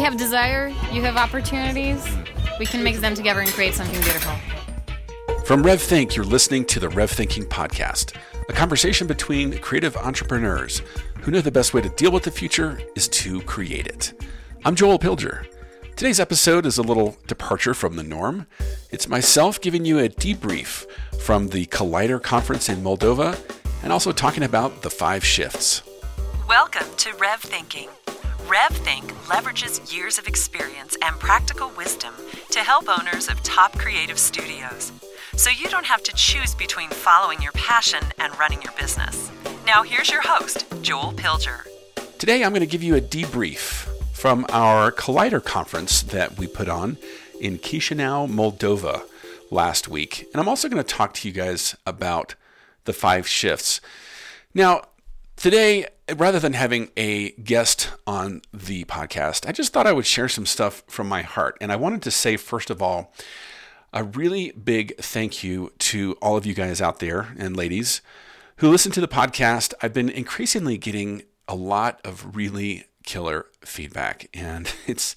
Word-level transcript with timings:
We 0.00 0.04
have 0.04 0.16
desire, 0.16 0.68
you 0.90 1.02
have 1.02 1.18
opportunities. 1.18 2.02
We 2.58 2.64
can 2.64 2.82
mix 2.82 3.00
them 3.00 3.14
together 3.14 3.40
and 3.40 3.50
create 3.50 3.74
something 3.74 4.00
beautiful. 4.00 4.32
From 5.44 5.62
RevThink, 5.62 6.16
you're 6.16 6.24
listening 6.24 6.64
to 6.68 6.80
the 6.80 6.88
Rev 6.88 7.10
Thinking 7.10 7.44
Podcast, 7.44 8.16
a 8.48 8.52
conversation 8.54 9.06
between 9.06 9.58
creative 9.58 9.98
entrepreneurs 9.98 10.80
who 11.20 11.30
know 11.30 11.42
the 11.42 11.50
best 11.50 11.74
way 11.74 11.82
to 11.82 11.90
deal 11.90 12.12
with 12.12 12.22
the 12.22 12.30
future 12.30 12.80
is 12.96 13.08
to 13.08 13.42
create 13.42 13.88
it. 13.88 14.14
I'm 14.64 14.74
Joel 14.74 14.98
Pilger. 14.98 15.46
Today's 15.96 16.18
episode 16.18 16.64
is 16.64 16.78
a 16.78 16.82
little 16.82 17.18
departure 17.26 17.74
from 17.74 17.96
the 17.96 18.02
norm. 18.02 18.46
It's 18.90 19.06
myself 19.06 19.60
giving 19.60 19.84
you 19.84 19.98
a 19.98 20.08
debrief 20.08 20.86
from 21.20 21.48
the 21.48 21.66
Collider 21.66 22.22
conference 22.22 22.70
in 22.70 22.82
Moldova 22.82 23.38
and 23.82 23.92
also 23.92 24.12
talking 24.12 24.44
about 24.44 24.80
the 24.80 24.88
five 24.88 25.22
shifts. 25.22 25.82
Welcome 26.48 26.86
to 26.96 27.12
Rev 27.16 27.42
Thinking. 27.42 27.90
RevThink 28.46 29.08
leverages 29.26 29.94
years 29.94 30.18
of 30.18 30.26
experience 30.26 30.96
and 31.02 31.18
practical 31.18 31.70
wisdom 31.76 32.14
to 32.50 32.60
help 32.60 32.88
owners 32.88 33.28
of 33.28 33.42
top 33.42 33.76
creative 33.78 34.18
studios. 34.18 34.92
So 35.36 35.50
you 35.50 35.68
don't 35.68 35.86
have 35.86 36.02
to 36.04 36.12
choose 36.14 36.54
between 36.54 36.88
following 36.90 37.40
your 37.40 37.52
passion 37.52 38.02
and 38.18 38.36
running 38.38 38.62
your 38.62 38.72
business. 38.72 39.30
Now, 39.66 39.82
here's 39.82 40.10
your 40.10 40.22
host, 40.22 40.64
Joel 40.82 41.12
Pilger. 41.12 41.66
Today, 42.18 42.42
I'm 42.42 42.50
going 42.50 42.60
to 42.60 42.66
give 42.66 42.82
you 42.82 42.96
a 42.96 43.00
debrief 43.00 43.88
from 44.12 44.44
our 44.50 44.90
Collider 44.90 45.42
conference 45.42 46.02
that 46.02 46.38
we 46.38 46.46
put 46.46 46.68
on 46.68 46.98
in 47.40 47.58
Chisinau, 47.58 48.28
Moldova 48.28 49.02
last 49.50 49.88
week. 49.88 50.26
And 50.32 50.40
I'm 50.40 50.48
also 50.48 50.68
going 50.68 50.82
to 50.82 50.88
talk 50.88 51.14
to 51.14 51.28
you 51.28 51.34
guys 51.34 51.76
about 51.86 52.34
the 52.84 52.92
five 52.92 53.26
shifts. 53.28 53.80
Now, 54.54 54.82
today, 55.40 55.86
rather 56.14 56.38
than 56.38 56.52
having 56.52 56.90
a 56.98 57.30
guest 57.30 57.90
on 58.06 58.42
the 58.52 58.84
podcast, 58.84 59.48
I 59.48 59.52
just 59.52 59.72
thought 59.72 59.86
I 59.86 59.92
would 59.92 60.06
share 60.06 60.28
some 60.28 60.46
stuff 60.46 60.84
from 60.86 61.08
my 61.08 61.22
heart. 61.22 61.56
And 61.60 61.72
I 61.72 61.76
wanted 61.76 62.02
to 62.02 62.10
say, 62.10 62.36
first 62.36 62.68
of 62.68 62.82
all, 62.82 63.12
a 63.92 64.04
really 64.04 64.52
big 64.52 64.96
thank 64.98 65.42
you 65.42 65.72
to 65.78 66.12
all 66.20 66.36
of 66.36 66.46
you 66.46 66.54
guys 66.54 66.80
out 66.80 67.00
there 67.00 67.34
and 67.38 67.56
ladies 67.56 68.02
who 68.56 68.70
listen 68.70 68.92
to 68.92 69.00
the 69.00 69.08
podcast. 69.08 69.72
I've 69.82 69.94
been 69.94 70.10
increasingly 70.10 70.76
getting 70.76 71.22
a 71.48 71.54
lot 71.54 72.00
of 72.04 72.36
really 72.36 72.84
killer 73.04 73.46
feedback, 73.62 74.28
and 74.34 74.72
it's 74.86 75.16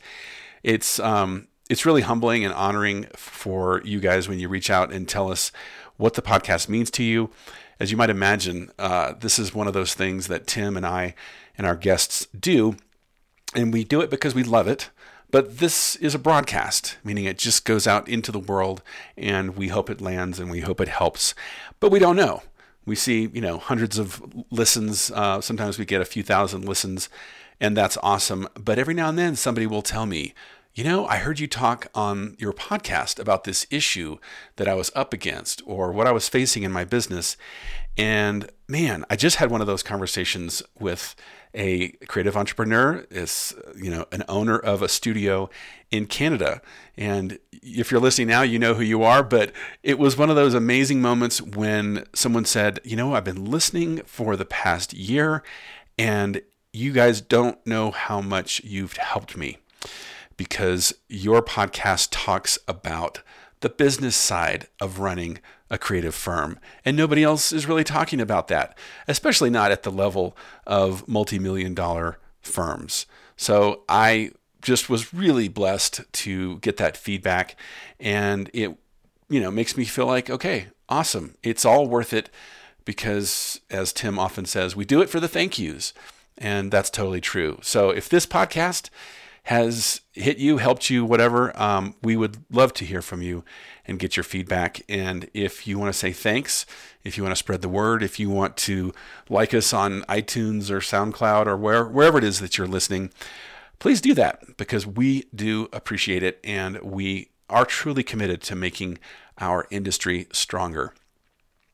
it's 0.64 1.00
um, 1.00 1.50
it's 1.70 1.86
really 1.86 2.02
humbling 2.02 2.46
and 2.46 2.54
honoring 2.54 3.08
for 3.16 3.82
you 3.84 4.00
guys 4.00 4.30
when 4.30 4.40
you 4.40 4.48
reach 4.48 4.70
out 4.70 4.92
and 4.92 5.08
tell 5.08 5.30
us 5.30 5.52
what 5.98 6.14
the 6.14 6.22
podcast 6.22 6.70
means 6.70 6.90
to 6.92 7.04
you. 7.04 7.30
As 7.80 7.92
you 7.92 7.98
might 7.98 8.10
imagine, 8.10 8.72
uh, 8.80 9.14
this 9.20 9.40
is 9.40 9.54
one 9.54 9.68
of 9.68 9.74
those 9.74 9.94
things 9.94 10.28
that 10.28 10.48
Tim 10.48 10.78
and 10.78 10.86
I 10.86 11.16
and 11.58 11.68
our 11.68 11.76
guests 11.76 12.28
do, 12.28 12.76
and 13.56 13.74
we 13.74 13.84
do 13.84 14.02
it 14.02 14.10
because 14.10 14.36
we 14.36 14.44
love 14.44 14.68
it. 14.68 14.90
But 15.34 15.58
this 15.58 15.96
is 15.96 16.14
a 16.14 16.20
broadcast, 16.20 16.98
meaning 17.04 17.26
it 17.26 17.40
just 17.40 17.66
goes 17.66 17.88
out 17.88 18.08
into 18.08 18.32
the 18.32 18.38
world 18.38 18.84
and 19.18 19.58
we 19.58 19.70
hope 19.70 19.90
it 19.90 20.00
lands 20.00 20.40
and 20.40 20.52
we 20.52 20.60
hope 20.60 20.80
it 20.80 20.88
helps. 20.88 21.34
But 21.80 21.90
we 21.90 21.98
don't 21.98 22.16
know. 22.16 22.44
We 22.86 22.96
see, 22.96 23.32
you 23.34 23.42
know, 23.42 23.58
hundreds 23.58 23.98
of 23.98 24.22
listens. 24.52 25.10
Uh, 25.10 25.42
sometimes 25.42 25.80
we 25.80 25.86
get 25.86 26.02
a 26.02 26.06
few 26.06 26.22
thousand 26.22 26.66
listens, 26.66 27.10
and 27.60 27.76
that's 27.76 27.98
awesome. 28.04 28.48
But 28.54 28.78
every 28.78 28.94
now 28.94 29.10
and 29.10 29.18
then 29.18 29.36
somebody 29.36 29.66
will 29.66 29.82
tell 29.82 30.06
me, 30.06 30.36
you 30.76 30.84
know, 30.84 31.06
I 31.06 31.18
heard 31.18 31.40
you 31.40 31.48
talk 31.48 31.88
on 31.94 32.36
your 32.40 32.52
podcast 32.52 33.20
about 33.20 33.44
this 33.44 33.68
issue 33.70 34.18
that 34.56 34.68
I 34.68 34.74
was 34.74 34.92
up 34.96 35.14
against 35.14 35.62
or 35.66 35.92
what 35.92 36.08
I 36.08 36.12
was 36.12 36.28
facing 36.28 36.64
in 36.64 36.72
my 36.72 36.84
business. 36.84 37.38
And 37.96 38.50
man, 38.68 39.06
I 39.08 39.16
just 39.16 39.36
had 39.36 39.52
one 39.52 39.62
of 39.62 39.68
those 39.68 39.84
conversations 39.84 40.64
with 40.80 41.16
a 41.54 41.90
creative 42.08 42.36
entrepreneur, 42.36 43.06
is 43.12 43.54
you 43.76 43.92
know 43.92 44.08
an 44.12 44.24
owner 44.28 44.58
of 44.58 44.82
a 44.82 44.90
studio 44.90 45.48
in 45.92 46.08
Canada. 46.08 46.60
And 46.98 47.38
if 47.52 47.92
you're 47.92 48.02
listening 48.02 48.30
now, 48.30 48.42
you 48.42 48.58
know 48.58 48.74
who 48.74 48.82
you 48.82 49.04
are. 49.04 49.22
But 49.22 49.52
it 49.84 50.00
was 50.00 50.18
one 50.18 50.32
of 50.32 50.36
those 50.36 50.56
amazing 50.56 51.02
moments 51.02 51.40
when 51.40 52.06
someone 52.16 52.46
said, 52.46 52.80
"You 52.84 52.96
know, 52.96 53.14
I've 53.14 53.24
been 53.24 53.46
listening 53.46 54.02
for 54.08 54.36
the 54.36 54.46
past 54.46 54.94
year, 54.94 55.44
and 56.00 56.42
you 56.72 56.92
guys 56.92 57.22
don't 57.22 57.64
know 57.68 57.92
how 57.92 58.20
much 58.22 58.64
you've 58.64 58.98
helped 58.98 59.38
me." 59.38 59.58
Because 60.38 60.94
your 61.08 61.42
podcast 61.42 62.10
talks 62.12 62.58
about 62.68 63.22
the 63.60 63.70
business 63.70 64.16
side 64.16 64.68
of 64.82 65.00
running 65.00 65.40
a 65.70 65.78
creative 65.78 66.14
firm. 66.14 66.60
And 66.86 66.96
nobody 66.96 67.24
else 67.24 67.52
is 67.52 67.68
really 67.68 67.84
talking 67.84 68.22
about 68.22 68.48
that, 68.50 68.78
especially 69.08 69.50
not 69.50 69.72
at 69.72 69.84
the 69.84 69.92
level 69.92 70.38
of 70.68 71.08
multi 71.08 71.40
million 71.40 71.74
dollar 71.74 72.20
firms. 72.42 73.06
So 73.38 73.84
I 73.88 74.32
just 74.62 74.90
was 74.90 75.14
really 75.14 75.48
blessed 75.48 76.02
to 76.12 76.60
get 76.60 76.78
that 76.78 76.98
feedback. 76.98 77.56
And 78.00 78.50
it, 78.54 78.78
you 79.30 79.40
know, 79.40 79.50
makes 79.50 79.78
me 79.78 79.86
feel 79.86 80.06
like, 80.06 80.30
okay, 80.30 80.68
awesome. 80.90 81.36
It's 81.42 81.66
all 81.66 81.88
worth 81.88 82.14
it 82.14 82.30
because, 82.86 83.60
as 83.70 83.94
Tim 83.94 84.20
often 84.20 84.46
says, 84.46 84.76
we 84.76 84.86
do 84.86 85.02
it 85.02 85.10
for 85.10 85.20
the 85.20 85.28
thank 85.28 85.58
yous. 85.58 85.94
And 86.38 86.72
that's 86.72 86.90
totally 86.90 87.22
true. 87.22 87.60
So 87.62 87.90
if 87.90 88.10
this 88.10 88.26
podcast 88.26 88.90
has 89.44 90.02
hit 90.14 90.38
you, 90.38 90.58
helped 90.58 90.90
you, 90.90 91.04
whatever, 91.04 91.58
um, 91.62 91.96
we 92.02 92.16
would 92.16 92.38
love 92.50 92.74
to 92.74 92.86
hear 92.86 93.02
from 93.02 93.22
you 93.22 93.44
and 93.86 94.00
get 94.00 94.16
your 94.16 94.24
feedback. 94.24 94.82
And 94.88 95.30
if 95.34 95.68
you 95.68 95.78
want 95.78 95.94
to 95.94 95.98
say 95.98 96.14
thanks, 96.14 96.66
if 97.04 97.18
you 97.18 97.24
want 97.24 97.34
to 97.34 97.40
spread 97.40 97.62
the 97.62 97.70
word, 97.70 98.02
if 98.02 98.20
you 98.20 98.30
want 98.30 98.56
to 98.58 98.94
like 99.30 99.54
us 99.54 99.74
on 99.74 100.04
iTunes 100.04 100.70
or 100.70 100.80
SoundCloud 100.80 101.48
or 101.48 101.58
where, 101.58 101.84
wherever 101.84 102.18
it 102.18 102.24
is 102.24 102.40
that 102.40 102.58
you're 102.58 102.68
listening, 102.68 103.12
please 103.80 104.00
do 104.00 104.14
that 104.14 104.56
because 104.56 104.88
we 104.88 105.26
do 105.36 105.68
appreciate 105.74 106.24
it 106.24 106.40
and 106.44 106.82
we 106.82 107.30
are 107.50 107.66
truly 107.66 108.02
committed 108.02 108.42
to 108.44 108.56
making 108.56 108.98
our 109.40 109.68
industry 109.70 110.28
stronger. 110.32 110.94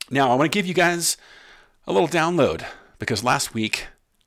Now, 0.09 0.31
I 0.31 0.35
want 0.35 0.51
to 0.51 0.57
give 0.57 0.65
you 0.65 0.73
guys 0.73 1.17
a 1.85 1.93
little 1.93 2.07
download 2.07 2.65
because 2.97 3.23
last 3.23 3.53
week 3.53 3.85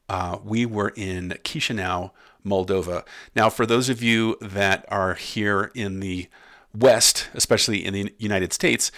uh, 0.09 0.39
we 0.45 0.65
were 0.65 0.93
in 0.95 1.31
Chisinau, 1.43 2.13
Moldova. 2.45 3.05
Now, 3.35 3.49
for 3.51 3.67
those 3.67 3.89
of 3.89 4.03
you 4.03 4.37
that 4.41 4.85
are 4.89 5.15
here 5.15 5.71
in 5.75 6.01
the 6.01 6.29
West, 6.75 7.29
especially 7.35 7.85
in 7.85 7.95
the 7.95 8.15
United 8.19 8.53
States, 8.53 8.91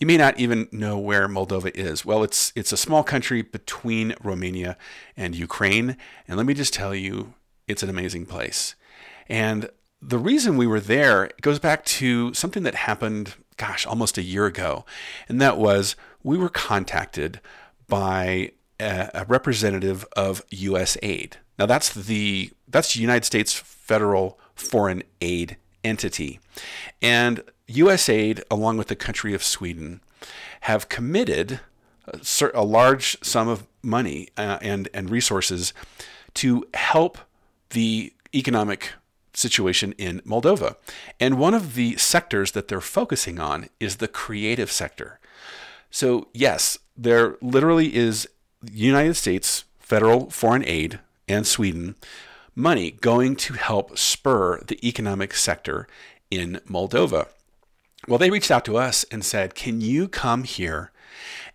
you 0.00 0.06
may 0.06 0.16
not 0.16 0.38
even 0.38 0.68
know 0.72 0.98
where 0.98 1.28
Moldova 1.28 1.70
is. 1.74 2.04
Well, 2.04 2.22
it's 2.22 2.52
it's 2.56 2.72
a 2.72 2.76
small 2.76 3.02
country 3.02 3.42
between 3.42 4.14
Romania 4.22 4.76
and 5.16 5.34
Ukraine, 5.34 5.96
and 6.26 6.36
let 6.36 6.46
me 6.46 6.54
just 6.54 6.74
tell 6.74 6.94
you, 6.94 7.34
it's 7.68 7.82
an 7.82 7.90
amazing 7.90 8.26
place. 8.26 8.74
And 9.28 9.70
the 10.02 10.18
reason 10.18 10.56
we 10.56 10.66
were 10.66 10.80
there 10.80 11.30
goes 11.40 11.58
back 11.58 11.84
to 11.86 12.34
something 12.34 12.64
that 12.64 12.74
happened, 12.74 13.34
gosh, 13.56 13.86
almost 13.86 14.18
a 14.18 14.22
year 14.22 14.46
ago, 14.46 14.84
and 15.28 15.40
that 15.40 15.56
was 15.56 15.96
we 16.22 16.36
were 16.36 16.50
contacted 16.50 17.40
by 17.86 18.50
a, 18.80 19.10
a 19.14 19.24
representative 19.26 20.04
of 20.16 20.46
USAID. 20.48 21.34
Now 21.58 21.66
that's 21.66 21.94
the 21.94 22.50
that's 22.74 22.94
the 22.94 23.00
United 23.00 23.24
States 23.24 23.54
federal 23.54 24.36
foreign 24.56 25.04
aid 25.20 25.56
entity. 25.84 26.40
And 27.00 27.40
USAID, 27.68 28.42
along 28.50 28.78
with 28.78 28.88
the 28.88 28.96
country 28.96 29.32
of 29.32 29.44
Sweden, 29.44 30.00
have 30.62 30.88
committed 30.88 31.60
a, 32.52 32.64
large 32.64 33.16
sum 33.22 33.46
of 33.46 33.68
money 33.80 34.28
uh, 34.36 34.58
and, 34.60 34.88
and 34.92 35.08
resources 35.08 35.72
to 36.34 36.64
help 36.74 37.18
the 37.70 38.12
economic 38.34 38.94
situation 39.34 39.92
in 39.92 40.18
Moldova. 40.22 40.74
And 41.20 41.38
one 41.38 41.54
of 41.54 41.76
the 41.76 41.96
sectors 41.96 42.52
that 42.52 42.66
they're 42.66 42.80
focusing 42.80 43.38
on 43.38 43.68
is 43.78 43.96
the 43.96 44.08
creative 44.08 44.72
sector. 44.72 45.20
So, 45.92 46.26
yes, 46.34 46.76
there 46.96 47.36
literally 47.40 47.94
is 47.94 48.28
United 48.72 49.14
States 49.14 49.62
federal 49.78 50.28
foreign 50.30 50.64
aid 50.64 50.98
and 51.28 51.46
Sweden 51.46 51.94
money 52.54 52.90
going 52.90 53.36
to 53.36 53.54
help 53.54 53.98
spur 53.98 54.60
the 54.60 54.86
economic 54.86 55.34
sector 55.34 55.86
in 56.30 56.60
Moldova. 56.68 57.28
Well, 58.06 58.18
they 58.18 58.30
reached 58.30 58.50
out 58.50 58.64
to 58.66 58.76
us 58.76 59.04
and 59.10 59.24
said, 59.24 59.54
Can 59.54 59.80
you 59.80 60.08
come 60.08 60.44
here 60.44 60.92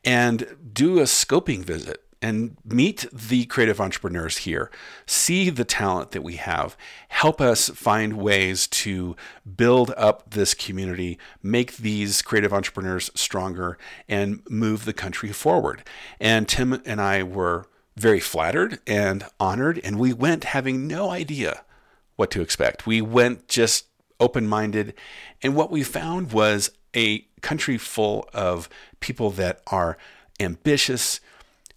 and 0.03 0.55
do 0.73 0.99
a 0.99 1.03
scoping 1.03 1.63
visit 1.63 2.03
and 2.21 2.57
meet 2.65 3.05
the 3.13 3.45
creative 3.45 3.79
entrepreneurs 3.79 4.37
here, 4.37 4.69
see 5.05 5.49
the 5.49 5.63
talent 5.63 6.11
that 6.11 6.23
we 6.23 6.35
have, 6.35 6.75
help 7.07 7.39
us 7.39 7.69
find 7.69 8.13
ways 8.13 8.67
to 8.67 9.15
build 9.55 9.93
up 9.95 10.31
this 10.31 10.53
community, 10.53 11.17
make 11.41 11.77
these 11.77 12.21
creative 12.21 12.53
entrepreneurs 12.53 13.09
stronger, 13.15 13.77
and 14.07 14.41
move 14.49 14.85
the 14.85 14.93
country 14.93 15.31
forward? 15.31 15.83
And 16.19 16.47
Tim 16.47 16.81
and 16.85 16.99
I 16.99 17.23
were 17.23 17.67
very 17.99 18.19
flattered 18.19 18.79
and 18.87 19.25
honored, 19.39 19.79
and 19.83 19.99
we 19.99 20.13
went 20.13 20.45
having 20.45 20.87
no 20.87 21.09
idea 21.09 21.63
what 22.15 22.31
to 22.31 22.41
expect. 22.41 22.87
We 22.87 23.01
went 23.01 23.47
just 23.47 23.85
open 24.19 24.47
minded, 24.47 24.93
and 25.41 25.55
what 25.55 25.71
we 25.71 25.83
found 25.83 26.31
was 26.31 26.71
a 26.95 27.19
country 27.41 27.77
full 27.77 28.27
of 28.33 28.69
people 28.99 29.29
that 29.31 29.61
are 29.67 29.97
ambitious, 30.39 31.19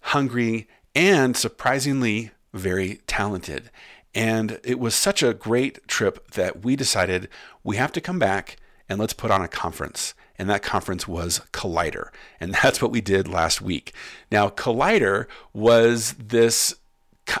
hungry, 0.01 0.67
and 0.95 1.35
surprisingly 1.35 2.31
very 2.53 3.01
talented. 3.07 3.69
And 4.15 4.59
it 4.63 4.79
was 4.79 4.95
such 4.95 5.23
a 5.23 5.33
great 5.33 5.87
trip 5.87 6.31
that 6.31 6.63
we 6.63 6.75
decided 6.75 7.29
we 7.63 7.77
have 7.77 7.91
to 7.93 8.01
come 8.01 8.19
back 8.19 8.57
and 8.87 8.99
let's 8.99 9.13
put 9.13 9.31
on 9.31 9.41
a 9.41 9.47
conference. 9.47 10.13
And 10.37 10.49
that 10.49 10.63
conference 10.63 11.07
was 11.07 11.41
Collider. 11.51 12.09
And 12.39 12.53
that's 12.63 12.81
what 12.81 12.91
we 12.91 13.01
did 13.01 13.27
last 13.27 13.61
week. 13.61 13.93
Now, 14.31 14.49
Collider 14.49 15.27
was 15.53 16.13
this 16.13 16.75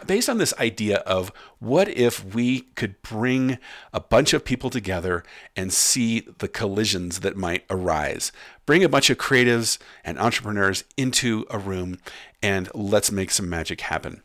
based 0.05 0.29
on 0.29 0.37
this 0.37 0.53
idea 0.59 0.97
of 0.99 1.31
what 1.59 1.89
if 1.89 2.33
we 2.33 2.61
could 2.75 3.01
bring 3.01 3.57
a 3.91 3.99
bunch 3.99 4.33
of 4.33 4.45
people 4.45 4.69
together 4.69 5.23
and 5.55 5.73
see 5.73 6.21
the 6.37 6.47
collisions 6.47 7.19
that 7.19 7.35
might 7.35 7.65
arise 7.69 8.31
bring 8.65 8.83
a 8.83 8.89
bunch 8.89 9.09
of 9.09 9.17
creatives 9.17 9.77
and 10.03 10.17
entrepreneurs 10.17 10.85
into 10.95 11.45
a 11.49 11.59
room 11.59 11.97
and 12.41 12.69
let's 12.73 13.11
make 13.11 13.29
some 13.29 13.49
magic 13.49 13.81
happen 13.81 14.21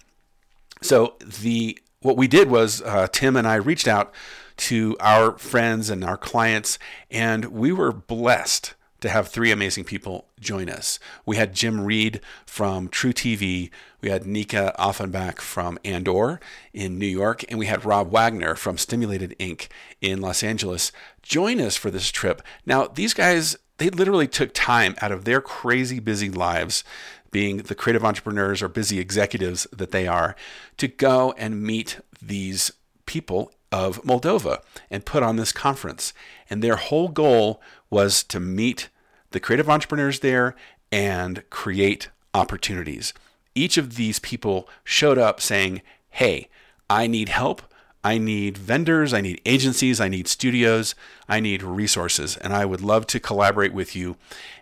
so 0.81 1.17
the 1.21 1.77
what 2.01 2.17
we 2.17 2.29
did 2.29 2.51
was 2.51 2.83
uh, 2.83 3.07
tim 3.13 3.37
and 3.37 3.47
i 3.47 3.55
reached 3.55 3.89
out 3.89 4.13
to 4.57 4.97
our 5.01 5.39
friends 5.39 5.91
and 5.91 6.05
our 6.05 6.17
clients 6.17 6.79
and 7.11 7.47
we 7.47 7.73
were 7.73 7.93
blessed 7.93 8.75
to 9.01 9.09
have 9.09 9.29
three 9.29 9.53
amazing 9.53 9.85
people 9.85 10.27
join 10.41 10.69
us. 10.69 10.99
We 11.25 11.37
had 11.37 11.55
Jim 11.55 11.81
Reed 11.81 12.21
from 12.47 12.89
True 12.89 13.13
TV, 13.13 13.71
we 14.01 14.09
had 14.09 14.27
Nika 14.27 14.75
Offenbach 14.79 15.41
from 15.41 15.79
Andor 15.85 16.41
in 16.73 16.99
New 16.99 17.07
York, 17.07 17.45
and 17.49 17.59
we 17.59 17.67
had 17.67 17.85
Rob 17.85 18.11
Wagner 18.11 18.55
from 18.55 18.79
Stimulated 18.79 19.37
Inc. 19.39 19.69
in 20.01 20.21
Los 20.21 20.43
Angeles 20.43 20.93
join 21.23 21.61
us 21.61 21.77
for 21.77 21.91
this 21.91 22.11
trip. 22.11 22.43
Now, 22.67 22.87
these 22.87 23.15
guys, 23.15 23.57
they 23.79 23.91
literally 23.91 24.29
took 24.29 24.53
time 24.53 24.97
out 25.01 25.13
of 25.13 25.25
their 25.25 25.41
crazy 25.41 26.01
busy 26.01 26.31
lives 26.31 26.83
being 27.31 27.59
the 27.59 27.75
creative 27.75 28.05
entrepreneurs 28.05 28.63
or 28.63 28.69
busy 28.69 28.99
executives 28.99 29.67
that 29.73 29.91
they 29.91 30.07
are, 30.07 30.35
to 30.77 30.89
go 30.89 31.35
and 31.37 31.63
meet 31.63 32.01
these 32.21 32.73
people 33.07 33.53
of 33.71 34.03
Moldova 34.03 34.63
and 34.91 35.05
put 35.05 35.23
on 35.23 35.37
this 35.37 35.53
conference. 35.53 36.13
And 36.49 36.63
their 36.63 36.77
whole 36.77 37.09
goal 37.09 37.61
was 37.91 38.23
to 38.25 38.41
meet 38.41 38.89
the 39.31 39.41
creative 39.41 39.69
entrepreneurs 39.69 40.21
there 40.21 40.55
and 40.91 41.43
create 41.51 42.09
opportunities. 42.35 43.13
Each 43.55 43.77
of 43.77 43.97
these 43.97 44.19
people 44.19 44.69
showed 44.85 45.19
up 45.19 45.41
saying, 45.41 45.83
Hey, 46.11 46.49
I 46.89 47.07
need 47.07 47.29
help. 47.29 47.63
I 48.05 48.19
need 48.19 48.57
vendors, 48.57 49.13
I 49.13 49.21
need 49.21 49.41
agencies, 49.45 50.01
I 50.01 50.09
need 50.09 50.29
studios, 50.29 50.95
I 51.29 51.41
need 51.41 51.63
resources, 51.63 52.37
and 52.37 52.53
I 52.53 52.65
would 52.65 52.81
love 52.81 53.07
to 53.09 53.21
collaborate 53.21 53.73
with 53.73 53.97
you. 53.97 54.17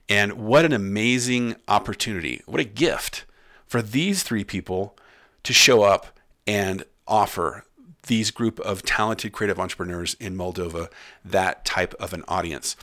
And 0.09 0.35
what 0.35 0.65
an 0.65 0.73
amazing 0.73 1.57
opportunity, 1.69 2.43
what 2.47 2.61
a 2.61 2.65
gift 2.65 3.25
for 3.67 3.83
these 3.83 4.23
three 4.23 4.45
people 4.45 4.97
to 5.43 5.53
show 5.53 5.83
up 5.83 6.19
and 6.47 6.85
offer 7.07 7.65
these 8.07 8.31
group 8.31 8.59
of 8.61 8.83
talented 8.83 9.33
creative 9.33 9.59
entrepreneurs 9.59 10.15
in 10.15 10.37
Moldova 10.37 10.89
that 11.25 11.65
type 11.65 11.95
of 11.95 12.13
an 12.13 12.25
audience. 12.29 12.77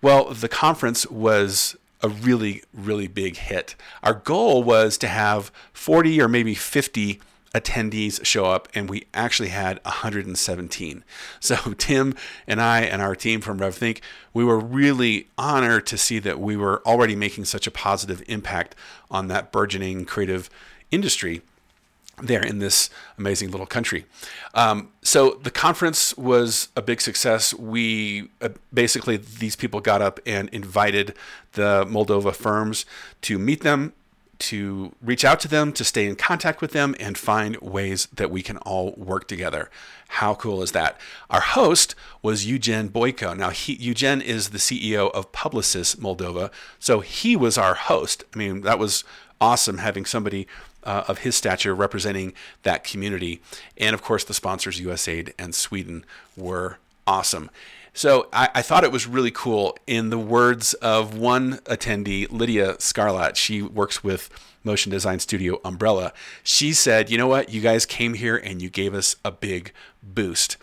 Well, 0.00 0.32
the 0.32 0.48
conference 0.48 1.06
was 1.08 1.76
a 2.02 2.08
really, 2.08 2.62
really 2.72 3.08
big 3.08 3.36
hit. 3.36 3.74
Our 4.02 4.14
goal 4.14 4.62
was 4.62 4.96
to 4.98 5.08
have 5.08 5.52
40 5.72 6.20
or 6.20 6.28
maybe 6.28 6.54
50 6.54 7.20
attendees 7.54 8.24
show 8.24 8.46
up, 8.46 8.68
and 8.74 8.88
we 8.88 9.06
actually 9.12 9.48
had 9.48 9.80
117. 9.84 11.04
So, 11.40 11.56
Tim 11.78 12.14
and 12.46 12.60
I 12.60 12.82
and 12.82 13.02
our 13.02 13.16
team 13.16 13.40
from 13.40 13.58
RevThink, 13.58 14.00
we 14.32 14.44
were 14.44 14.58
really 14.58 15.28
honored 15.36 15.86
to 15.86 15.98
see 15.98 16.18
that 16.20 16.38
we 16.38 16.56
were 16.56 16.82
already 16.86 17.16
making 17.16 17.46
such 17.46 17.66
a 17.66 17.70
positive 17.70 18.22
impact 18.28 18.74
on 19.10 19.28
that 19.28 19.50
burgeoning 19.50 20.04
creative 20.04 20.48
industry 20.90 21.42
there 22.22 22.44
in 22.44 22.58
this 22.58 22.90
amazing 23.18 23.50
little 23.50 23.66
country. 23.66 24.04
Um, 24.54 24.90
so 25.02 25.38
the 25.42 25.50
conference 25.50 26.16
was 26.16 26.68
a 26.76 26.82
big 26.82 27.00
success. 27.00 27.54
We 27.54 28.28
uh, 28.40 28.50
basically, 28.72 29.16
these 29.16 29.56
people 29.56 29.80
got 29.80 30.02
up 30.02 30.20
and 30.26 30.48
invited 30.50 31.14
the 31.52 31.84
Moldova 31.86 32.34
firms 32.34 32.84
to 33.22 33.38
meet 33.38 33.62
them, 33.62 33.92
to 34.40 34.92
reach 35.02 35.24
out 35.24 35.38
to 35.40 35.48
them, 35.48 35.72
to 35.72 35.84
stay 35.84 36.06
in 36.06 36.16
contact 36.16 36.60
with 36.60 36.72
them, 36.72 36.94
and 36.98 37.16
find 37.16 37.56
ways 37.58 38.08
that 38.12 38.30
we 38.30 38.42
can 38.42 38.56
all 38.58 38.92
work 38.96 39.28
together. 39.28 39.70
How 40.08 40.34
cool 40.34 40.62
is 40.62 40.72
that? 40.72 40.98
Our 41.28 41.40
host 41.40 41.94
was 42.22 42.46
Eugen 42.46 42.88
Boyko. 42.88 43.36
Now, 43.36 43.50
he, 43.50 43.74
Eugen 43.74 44.20
is 44.20 44.50
the 44.50 44.58
CEO 44.58 45.10
of 45.12 45.30
Publicis 45.32 45.96
Moldova, 45.96 46.50
so 46.78 47.00
he 47.00 47.36
was 47.36 47.56
our 47.56 47.74
host. 47.74 48.24
I 48.34 48.38
mean, 48.38 48.62
that 48.62 48.78
was 48.78 49.04
awesome 49.40 49.78
having 49.78 50.04
somebody 50.04 50.46
uh, 50.84 51.04
of 51.08 51.18
his 51.18 51.36
stature 51.36 51.74
representing 51.74 52.32
that 52.62 52.84
community. 52.84 53.40
And 53.76 53.94
of 53.94 54.02
course, 54.02 54.24
the 54.24 54.34
sponsors, 54.34 54.80
USAID 54.80 55.32
and 55.38 55.54
Sweden, 55.54 56.04
were 56.36 56.78
awesome. 57.06 57.50
So 57.92 58.28
I, 58.32 58.48
I, 58.54 58.62
thought 58.62 58.84
it 58.84 58.92
was 58.92 59.06
really 59.06 59.30
cool. 59.30 59.76
In 59.86 60.10
the 60.10 60.18
words 60.18 60.74
of 60.74 61.18
one 61.18 61.58
attendee, 61.64 62.30
Lydia 62.30 62.76
Scarlett, 62.78 63.36
she 63.36 63.62
works 63.62 64.04
with 64.04 64.30
motion 64.62 64.92
design 64.92 65.18
studio 65.18 65.60
Umbrella. 65.64 66.12
She 66.42 66.72
said, 66.72 67.10
You 67.10 67.18
know 67.18 67.26
what? 67.26 67.50
You 67.50 67.60
guys 67.60 67.86
came 67.86 68.14
here 68.14 68.36
and 68.36 68.62
you 68.62 68.70
gave 68.70 68.94
us 68.94 69.16
a 69.24 69.32
big 69.32 69.72
boost. 70.02 70.56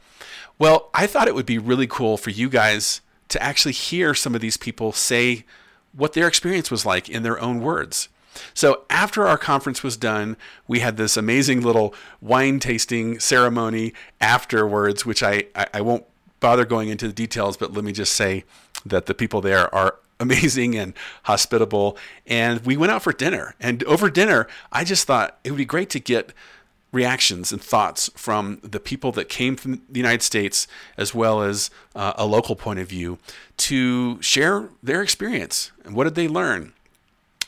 Well, 0.59 0.89
I 0.93 1.05
thought 1.05 1.27
it 1.27 1.35
would 1.35 1.45
be 1.45 1.57
really 1.57 1.87
cool 1.87 2.17
for 2.17 2.29
you 2.29 2.49
guys 2.49 3.01
to 3.29 3.41
actually 3.43 3.73
hear 3.73 4.13
some 4.13 4.33
of 4.33 4.41
these 4.41 4.57
people 4.57 4.91
say 4.91 5.45
what 5.93 6.13
their 6.13 6.27
experience 6.27 6.71
was 6.71 6.85
like 6.85 7.09
in 7.09 7.23
their 7.23 7.39
own 7.39 7.59
words. 7.59 8.09
So 8.53 8.83
after 8.89 9.27
our 9.27 9.37
conference 9.37 9.83
was 9.83 9.97
done, 9.97 10.37
we 10.67 10.79
had 10.79 10.97
this 10.97 11.17
amazing 11.17 11.61
little 11.61 11.93
wine 12.21 12.59
tasting 12.59 13.19
ceremony 13.19 13.93
afterwards, 14.21 15.05
which 15.05 15.23
I, 15.23 15.45
I, 15.55 15.67
I 15.75 15.81
won't 15.81 16.05
bother 16.39 16.65
going 16.65 16.89
into 16.89 17.07
the 17.07 17.13
details, 17.13 17.57
but 17.57 17.73
let 17.73 17.83
me 17.83 17.91
just 17.91 18.13
say 18.13 18.43
that 18.85 19.05
the 19.05 19.13
people 19.13 19.41
there 19.41 19.73
are 19.73 19.95
amazing 20.19 20.75
and 20.75 20.93
hospitable. 21.23 21.95
And 22.25 22.65
we 22.65 22.75
went 22.75 22.91
out 22.91 23.03
for 23.03 23.13
dinner. 23.13 23.53
And 23.59 23.83
over 23.83 24.09
dinner, 24.09 24.47
I 24.71 24.83
just 24.83 25.05
thought 25.05 25.37
it 25.43 25.51
would 25.51 25.57
be 25.57 25.65
great 25.65 25.91
to 25.91 25.99
get 25.99 26.33
reactions 26.91 27.51
and 27.51 27.61
thoughts 27.61 28.09
from 28.15 28.59
the 28.63 28.79
people 28.79 29.11
that 29.11 29.29
came 29.29 29.55
from 29.55 29.81
the 29.89 29.99
United 29.99 30.23
States 30.23 30.67
as 30.97 31.13
well 31.13 31.41
as 31.41 31.69
uh, 31.95 32.13
a 32.15 32.25
local 32.25 32.55
point 32.55 32.79
of 32.79 32.87
view 32.87 33.19
to 33.57 34.19
share 34.21 34.69
their 34.81 35.03
experience 35.03 35.71
and 35.83 35.93
what 35.95 36.05
did 36.05 36.15
they 36.15 36.27
learn 36.27 36.73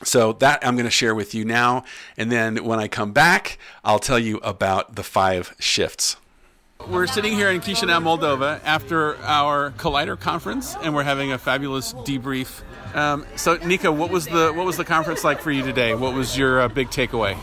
so 0.02 0.32
that 0.34 0.64
I'm 0.66 0.76
going 0.76 0.84
to 0.84 0.90
share 0.90 1.14
with 1.14 1.34
you 1.34 1.44
now. 1.44 1.84
And 2.16 2.30
then 2.30 2.64
when 2.64 2.78
I 2.78 2.88
come 2.88 3.12
back, 3.12 3.58
I'll 3.84 3.98
tell 3.98 4.18
you 4.18 4.38
about 4.38 4.96
the 4.96 5.02
five 5.02 5.54
shifts. 5.58 6.16
We're 6.88 7.06
sitting 7.06 7.34
here 7.34 7.50
in 7.50 7.60
Chisinau, 7.60 8.02
Moldova, 8.02 8.60
after 8.64 9.16
our 9.18 9.70
Collider 9.72 10.18
conference, 10.18 10.74
and 10.82 10.94
we're 10.94 11.04
having 11.04 11.32
a 11.32 11.38
fabulous 11.38 11.92
debrief. 11.92 12.62
Um, 12.94 13.26
so, 13.36 13.54
Nika, 13.56 13.92
what 13.92 14.10
was 14.10 14.26
the 14.26 14.52
what 14.52 14.66
was 14.66 14.76
the 14.76 14.84
conference 14.84 15.22
like 15.22 15.40
for 15.40 15.52
you 15.52 15.62
today? 15.62 15.94
What 15.94 16.14
was 16.14 16.36
your 16.36 16.60
uh, 16.60 16.68
big 16.68 16.88
takeaway? 16.88 17.36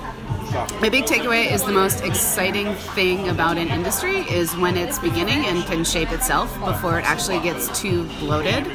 My 0.82 0.90
big 0.90 1.06
takeaway 1.06 1.52
is 1.52 1.64
the 1.64 1.72
most 1.72 2.04
exciting 2.04 2.74
thing 2.96 3.30
about 3.30 3.58
an 3.58 3.68
industry 3.68 4.22
is 4.22 4.56
when 4.58 4.76
it's 4.76 5.00
beginning 5.00 5.46
and 5.46 5.64
can 5.66 5.84
shape 5.84 6.12
itself 6.12 6.54
before 6.60 7.00
it 7.00 7.06
actually 7.06 7.40
gets 7.40 7.80
too 7.80 8.06
bloated 8.20 8.66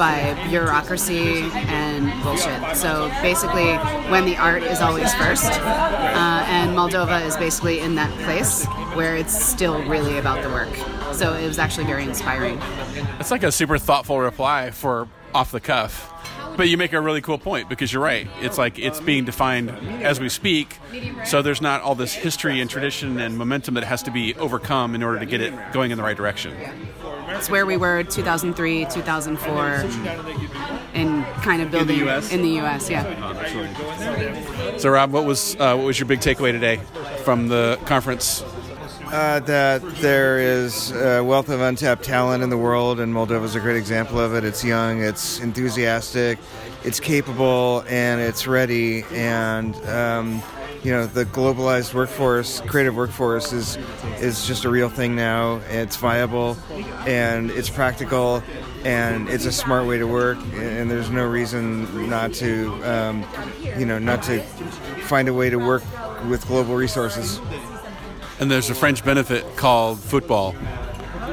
by 0.00 0.32
bureaucracy 0.48 1.42
and 1.68 2.10
bullshit. 2.22 2.74
So 2.74 3.10
basically, 3.20 3.74
when 4.10 4.24
the 4.24 4.34
art 4.34 4.62
is 4.62 4.80
always 4.80 5.12
first, 5.14 5.44
uh, 5.44 6.44
and 6.48 6.70
Moldova 6.70 7.22
is 7.26 7.36
basically 7.36 7.80
in 7.80 7.96
that 7.96 8.10
place 8.24 8.64
where 8.94 9.14
it's 9.14 9.38
still 9.38 9.84
really 9.84 10.16
about 10.16 10.42
the 10.42 10.48
work. 10.48 10.74
So 11.12 11.34
it 11.34 11.46
was 11.46 11.58
actually 11.58 11.84
very 11.84 12.04
inspiring. 12.04 12.58
It's 13.18 13.30
like 13.30 13.42
a 13.42 13.52
super 13.52 13.76
thoughtful 13.76 14.18
reply 14.18 14.70
for 14.70 15.06
off 15.34 15.52
the 15.52 15.60
cuff. 15.60 16.06
But 16.56 16.70
you 16.70 16.78
make 16.78 16.94
a 16.94 17.00
really 17.00 17.20
cool 17.20 17.38
point 17.38 17.68
because 17.68 17.92
you're 17.92 18.02
right. 18.02 18.26
It's 18.40 18.56
like 18.56 18.78
it's 18.78 19.00
being 19.00 19.26
defined 19.26 19.68
as 20.02 20.18
we 20.18 20.30
speak. 20.30 20.78
So 21.26 21.42
there's 21.42 21.60
not 21.60 21.82
all 21.82 21.94
this 21.94 22.14
history 22.14 22.60
and 22.60 22.70
tradition 22.70 23.20
and 23.20 23.36
momentum 23.36 23.74
that 23.74 23.84
has 23.84 24.02
to 24.04 24.10
be 24.10 24.34
overcome 24.36 24.94
in 24.94 25.02
order 25.02 25.18
to 25.18 25.26
get 25.26 25.42
it 25.42 25.52
going 25.72 25.90
in 25.90 25.98
the 25.98 26.02
right 26.02 26.16
direction. 26.16 26.56
It's 27.32 27.48
where 27.48 27.64
we 27.66 27.76
were 27.76 28.02
2003, 28.04 28.86
2004, 28.86 29.66
and 30.94 31.24
kind 31.42 31.62
of 31.62 31.70
building 31.70 31.98
in 31.98 32.04
the 32.04 32.04
U.S. 32.06 32.32
In 32.32 32.42
the 32.42 32.48
U.S. 32.50 32.90
Yeah. 32.90 34.76
So, 34.78 34.90
Rob, 34.90 35.12
what 35.12 35.24
was 35.24 35.54
uh, 35.56 35.74
what 35.76 35.86
was 35.86 35.98
your 35.98 36.06
big 36.06 36.20
takeaway 36.20 36.52
today 36.52 36.80
from 37.24 37.48
the 37.48 37.78
conference? 37.86 38.44
Uh, 39.12 39.40
that 39.40 39.82
there 39.96 40.38
is 40.38 40.92
a 40.92 41.20
wealth 41.20 41.48
of 41.48 41.60
untapped 41.60 42.04
talent 42.04 42.44
in 42.44 42.50
the 42.50 42.56
world, 42.58 43.00
and 43.00 43.12
Moldova 43.12 43.42
is 43.42 43.56
a 43.56 43.60
great 43.60 43.76
example 43.76 44.20
of 44.20 44.34
it. 44.34 44.44
It's 44.44 44.62
young, 44.64 45.02
it's 45.02 45.40
enthusiastic, 45.40 46.38
it's 46.84 47.00
capable, 47.00 47.82
and 47.88 48.20
it's 48.20 48.46
ready. 48.46 49.02
And 49.10 49.74
um, 49.86 50.40
you 50.82 50.92
know 50.92 51.06
the 51.06 51.24
globalized 51.26 51.92
workforce, 51.92 52.60
creative 52.62 52.96
workforce, 52.96 53.52
is 53.52 53.76
is 54.18 54.46
just 54.46 54.64
a 54.64 54.70
real 54.70 54.88
thing 54.88 55.14
now. 55.14 55.60
It's 55.68 55.96
viable, 55.96 56.56
and 57.06 57.50
it's 57.50 57.68
practical, 57.68 58.42
and 58.84 59.28
it's 59.28 59.44
a 59.44 59.52
smart 59.52 59.86
way 59.86 59.98
to 59.98 60.06
work. 60.06 60.38
And 60.54 60.90
there's 60.90 61.10
no 61.10 61.26
reason 61.26 62.08
not 62.08 62.32
to, 62.34 62.72
um, 62.84 63.26
you 63.78 63.84
know, 63.84 63.98
not 63.98 64.22
to 64.24 64.42
find 65.02 65.28
a 65.28 65.34
way 65.34 65.50
to 65.50 65.58
work 65.58 65.82
with 66.28 66.46
global 66.46 66.74
resources. 66.76 67.40
and 68.38 68.50
there's 68.50 68.70
a 68.70 68.74
French 68.74 69.04
benefit 69.04 69.44
called 69.56 69.98
football, 69.98 70.54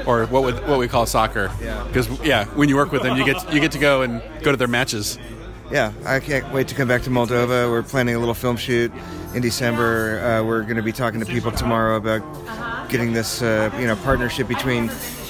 or 0.05 0.25
what 0.25 0.43
would, 0.43 0.67
what 0.67 0.77
we 0.77 0.89
call 0.89 1.05
soccer. 1.05 1.49
Yeah. 1.61 1.85
Because 1.85 2.09
yeah, 2.21 2.45
when 2.47 2.67
you 2.67 2.75
work 2.75 2.91
with 2.91 3.03
them, 3.03 3.17
you 3.17 3.25
get 3.25 3.53
you 3.53 3.61
get 3.61 3.71
to 3.71 3.79
go 3.79 4.01
and 4.01 4.21
go 4.43 4.51
to 4.51 4.57
their 4.57 4.67
matches. 4.67 5.17
Yeah, 5.71 5.91
I 6.05 6.21
can't 6.21 6.53
wait 6.53 6.69
to 6.69 6.75
come 6.75 6.87
back 6.87 7.03
to 7.03 7.09
Moldova. 7.09 7.69
We're 7.69 7.83
planning 7.83 8.15
a 8.15 8.19
little 8.19 8.33
film 8.33 8.55
shoot 8.55 8.91
in 9.33 9.41
December. 9.41 10.19
Uh, 10.19 10.43
we're 10.43 10.63
going 10.63 10.77
to 10.77 10.81
be 10.81 10.91
talking 10.91 11.19
to 11.19 11.25
people 11.25 11.51
tomorrow 11.51 11.95
about 11.95 12.89
getting 12.89 13.13
this, 13.13 13.41
uh, 13.41 13.69
you 13.79 13.87
know, 13.87 13.95
partnership 13.97 14.47
between 14.47 14.87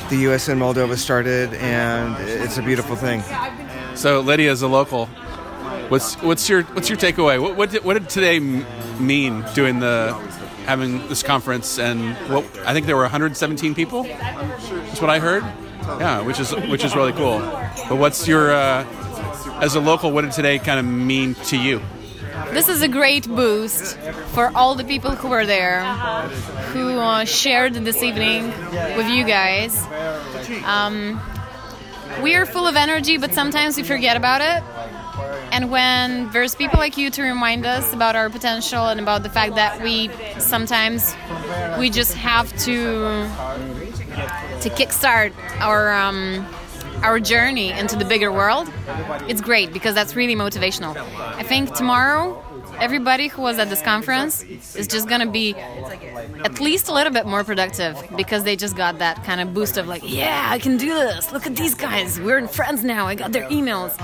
the 0.09 0.17
U.S. 0.21 0.47
and 0.47 0.61
Moldova 0.61 0.97
started, 0.97 1.53
and 1.55 2.15
it's 2.19 2.57
a 2.57 2.61
beautiful 2.61 2.95
thing. 2.95 3.21
So 3.95 4.21
Lydia 4.21 4.51
is 4.51 4.61
a 4.61 4.67
local. 4.67 5.07
What's 5.89 6.15
what's 6.21 6.47
your 6.49 6.63
what's 6.63 6.89
your 6.89 6.97
takeaway? 6.97 7.41
What 7.41 7.55
what 7.55 7.71
did, 7.71 7.83
what 7.83 7.93
did 7.93 8.09
today 8.09 8.39
mean 8.39 9.43
doing 9.53 9.79
the 9.79 10.13
having 10.65 11.07
this 11.07 11.23
conference 11.23 11.79
and 11.79 12.13
what 12.29 12.45
I 12.65 12.73
think 12.73 12.85
there 12.85 12.95
were 12.95 13.03
117 13.03 13.73
people. 13.73 14.03
That's 14.03 15.01
what 15.01 15.09
I 15.09 15.19
heard. 15.19 15.43
Yeah, 15.99 16.21
which 16.21 16.39
is 16.39 16.51
which 16.69 16.83
is 16.83 16.95
really 16.95 17.13
cool. 17.13 17.39
But 17.39 17.95
what's 17.95 18.27
your 18.27 18.51
uh, 18.51 18.85
as 19.61 19.75
a 19.75 19.79
local? 19.79 20.11
What 20.11 20.23
did 20.23 20.33
today 20.33 20.59
kind 20.59 20.79
of 20.79 20.85
mean 20.85 21.35
to 21.35 21.57
you? 21.57 21.81
This 22.53 22.69
is 22.69 22.81
a 22.81 22.87
great 22.87 23.27
boost 23.27 23.97
for 24.33 24.51
all 24.55 24.75
the 24.75 24.83
people 24.83 25.11
who 25.11 25.29
were 25.29 25.45
there, 25.45 25.83
who 26.73 26.97
uh, 26.97 27.25
shared 27.25 27.73
this 27.73 28.03
evening 28.03 28.47
with 28.97 29.09
you 29.09 29.23
guys. 29.23 29.77
Um, 30.63 31.19
we 32.21 32.35
are 32.35 32.45
full 32.45 32.67
of 32.67 32.75
energy, 32.75 33.17
but 33.17 33.33
sometimes 33.33 33.77
we 33.77 33.83
forget 33.83 34.17
about 34.17 34.41
it. 34.41 34.63
And 35.51 35.71
when 35.71 36.31
there's 36.31 36.55
people 36.55 36.79
like 36.79 36.97
you 36.97 37.09
to 37.09 37.21
remind 37.23 37.65
us 37.65 37.93
about 37.93 38.15
our 38.15 38.29
potential 38.29 38.87
and 38.87 38.99
about 38.99 39.23
the 39.23 39.29
fact 39.29 39.55
that 39.55 39.81
we 39.81 40.09
sometimes 40.39 41.15
we 41.79 41.89
just 41.89 42.13
have 42.13 42.49
to 42.59 43.27
to 44.61 44.69
kickstart 44.69 45.33
our 45.59 45.93
um, 45.93 46.45
our 47.03 47.19
journey 47.19 47.71
into 47.71 47.95
the 47.95 48.05
bigger 48.05 48.31
world, 48.31 48.71
it's 49.27 49.41
great 49.41 49.71
because 49.73 49.93
that's 49.95 50.15
really 50.15 50.35
motivational. 50.35 50.95
I 51.19 51.43
think 51.43 51.73
tomorrow 51.75 52.43
everybody 52.79 53.27
who 53.27 53.41
was 53.41 53.57
at 53.59 53.69
this 53.69 53.81
conference 53.81 54.43
is 54.43 54.87
just 54.87 55.07
going 55.07 55.21
to 55.21 55.29
be 55.31 55.55
at 55.55 56.59
least 56.59 56.87
a 56.89 56.93
little 56.93 57.11
bit 57.13 57.25
more 57.25 57.43
productive 57.43 57.97
because 58.15 58.43
they 58.43 58.55
just 58.55 58.75
got 58.75 58.99
that 58.99 59.23
kind 59.23 59.41
of 59.41 59.53
boost 59.53 59.77
of 59.77 59.87
like, 59.87 60.01
yeah, 60.05 60.47
I 60.49 60.59
can 60.59 60.77
do 60.77 60.93
this. 60.93 61.31
Look 61.31 61.47
at 61.47 61.55
these 61.55 61.73
guys. 61.73 62.19
We're 62.19 62.47
friends 62.47 62.83
now. 62.83 63.07
I 63.07 63.15
got 63.15 63.31
their 63.31 63.47
emails. 63.49 63.95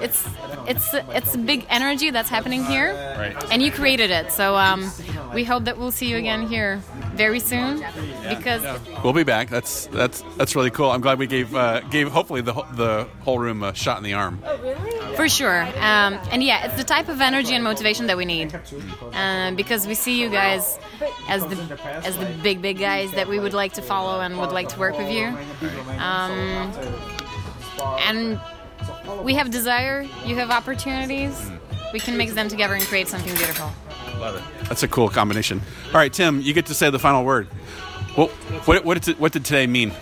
It's 0.00 0.26
it's 0.68 0.92
it's 0.92 1.34
a 1.34 1.38
big 1.38 1.64
energy 1.70 2.10
that's 2.10 2.28
happening 2.28 2.64
here, 2.64 2.92
Right. 3.18 3.50
and 3.50 3.62
you 3.62 3.70
created 3.72 4.10
it. 4.10 4.30
So 4.30 4.54
um, 4.54 4.90
we 5.32 5.42
hope 5.42 5.64
that 5.64 5.78
we'll 5.78 5.90
see 5.92 6.06
you 6.10 6.16
again 6.18 6.46
here 6.46 6.82
very 7.16 7.40
soon 7.40 7.82
because 8.28 8.62
We'll 9.02 9.12
be 9.12 9.24
back. 9.24 9.48
That's 9.50 9.86
that's 9.86 10.22
that's 10.36 10.54
really 10.56 10.70
cool. 10.70 10.90
I'm 10.90 11.00
glad 11.00 11.18
we 11.18 11.26
gave 11.26 11.54
uh, 11.54 11.80
gave 11.80 12.08
hopefully 12.08 12.40
the 12.42 12.52
whole- 12.52 12.66
the 12.74 13.06
whole 13.20 13.38
room 13.38 13.62
a 13.62 13.74
shot 13.74 13.98
in 13.98 14.04
the 14.04 14.12
arm. 14.14 14.40
For 15.16 15.28
sure. 15.28 15.62
Um, 15.62 16.18
and 16.32 16.42
yeah, 16.42 16.66
it's 16.66 16.76
the 16.76 16.84
type 16.84 17.08
of 17.08 17.20
energy 17.20 17.54
and 17.54 17.62
motivation 17.64 18.06
that 18.08 18.16
we 18.16 18.24
need. 18.24 18.54
Uh, 19.12 19.52
because 19.52 19.86
we 19.86 19.94
see 19.94 20.20
you 20.20 20.28
guys 20.28 20.78
as 21.28 21.44
the 21.46 21.78
as 22.04 22.16
the 22.18 22.26
big 22.42 22.60
big 22.62 22.78
guys 22.78 23.10
that 23.12 23.28
we 23.28 23.38
would 23.38 23.54
like 23.54 23.74
to 23.74 23.82
follow 23.82 24.20
and 24.20 24.38
would 24.38 24.52
like 24.52 24.68
to 24.70 24.78
work 24.78 24.98
with 24.98 25.10
you. 25.10 25.26
Um, 25.98 26.72
and 28.00 28.40
we 29.22 29.34
have 29.34 29.50
desire, 29.50 30.02
you 30.24 30.36
have 30.36 30.50
opportunities. 30.50 31.50
We 31.92 32.00
can 32.00 32.16
mix 32.16 32.32
them 32.34 32.48
together 32.48 32.74
and 32.74 32.82
create 32.84 33.08
something 33.08 33.34
beautiful. 33.36 33.70
Love 34.26 34.36
it. 34.38 34.68
That's 34.68 34.82
a 34.82 34.88
cool 34.88 35.08
combination. 35.08 35.62
All 35.86 35.92
right, 35.92 36.12
Tim, 36.12 36.40
you 36.40 36.52
get 36.52 36.66
to 36.66 36.74
say 36.74 36.90
the 36.90 36.98
final 36.98 37.24
word. 37.24 37.46
Well, 38.16 38.26
what 38.64 38.84
what 38.84 39.00
did, 39.00 39.20
what 39.20 39.30
did 39.30 39.44
today 39.44 39.68
mean? 39.68 39.92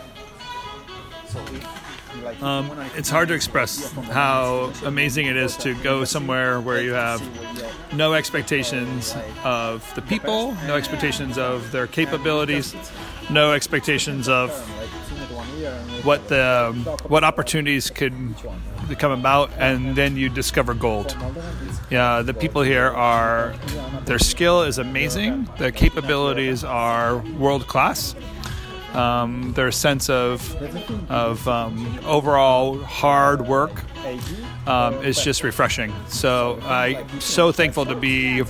Um, 2.40 2.70
it's 2.96 3.10
hard 3.10 3.28
to 3.28 3.34
express 3.34 3.92
how 3.92 4.72
amazing 4.84 5.26
it 5.26 5.36
is 5.36 5.58
to 5.58 5.74
go 5.82 6.04
somewhere 6.04 6.58
where 6.58 6.82
you 6.82 6.92
have 6.92 7.22
no 7.92 8.14
expectations 8.14 9.14
of 9.44 9.94
the 9.94 10.00
people, 10.00 10.52
no 10.66 10.76
expectations 10.76 11.36
of 11.36 11.70
their 11.70 11.86
capabilities, 11.86 12.74
no 13.30 13.52
expectations 13.52 14.26
of 14.26 14.50
what 16.02 16.28
the 16.28 16.72
what 17.08 17.24
opportunities 17.24 17.90
could 17.90 18.14
come 18.98 19.12
about, 19.12 19.50
and 19.58 19.96
then 19.96 20.16
you 20.16 20.28
discover 20.28 20.74
gold. 20.74 21.16
Yeah, 21.90 22.22
the 22.22 22.34
people 22.34 22.62
here 22.62 22.88
are 22.88 23.54
their 24.04 24.18
skill 24.18 24.62
is 24.62 24.78
amazing. 24.78 25.48
their 25.58 25.72
capabilities 25.72 26.64
are 26.64 27.18
world 27.38 27.66
class 27.66 28.14
um, 28.94 29.52
their 29.54 29.70
sense 29.70 30.08
of 30.08 30.54
of 31.10 31.46
um, 31.48 31.98
overall 32.04 32.78
hard 32.78 33.46
work 33.46 33.82
um, 34.66 35.02
is 35.02 35.22
just 35.22 35.42
refreshing. 35.42 35.92
So 36.08 36.58
I'm 36.62 37.20
so 37.20 37.52
thankful 37.52 37.86
to 37.86 37.94
be 37.94 38.42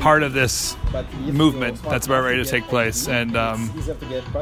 part 0.00 0.22
of 0.22 0.32
this 0.32 0.76
movement 1.20 1.82
that's 1.82 2.06
about 2.06 2.22
ready 2.22 2.42
to 2.42 2.48
take 2.48 2.64
place, 2.64 3.08
and 3.08 3.36
um, 3.36 3.72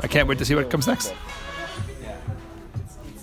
I 0.03 0.07
can't 0.07 0.29
wait 0.29 0.39
to 0.39 0.45
see 0.45 0.55
what 0.55 0.71
comes 0.71 0.87
next. 0.87 1.15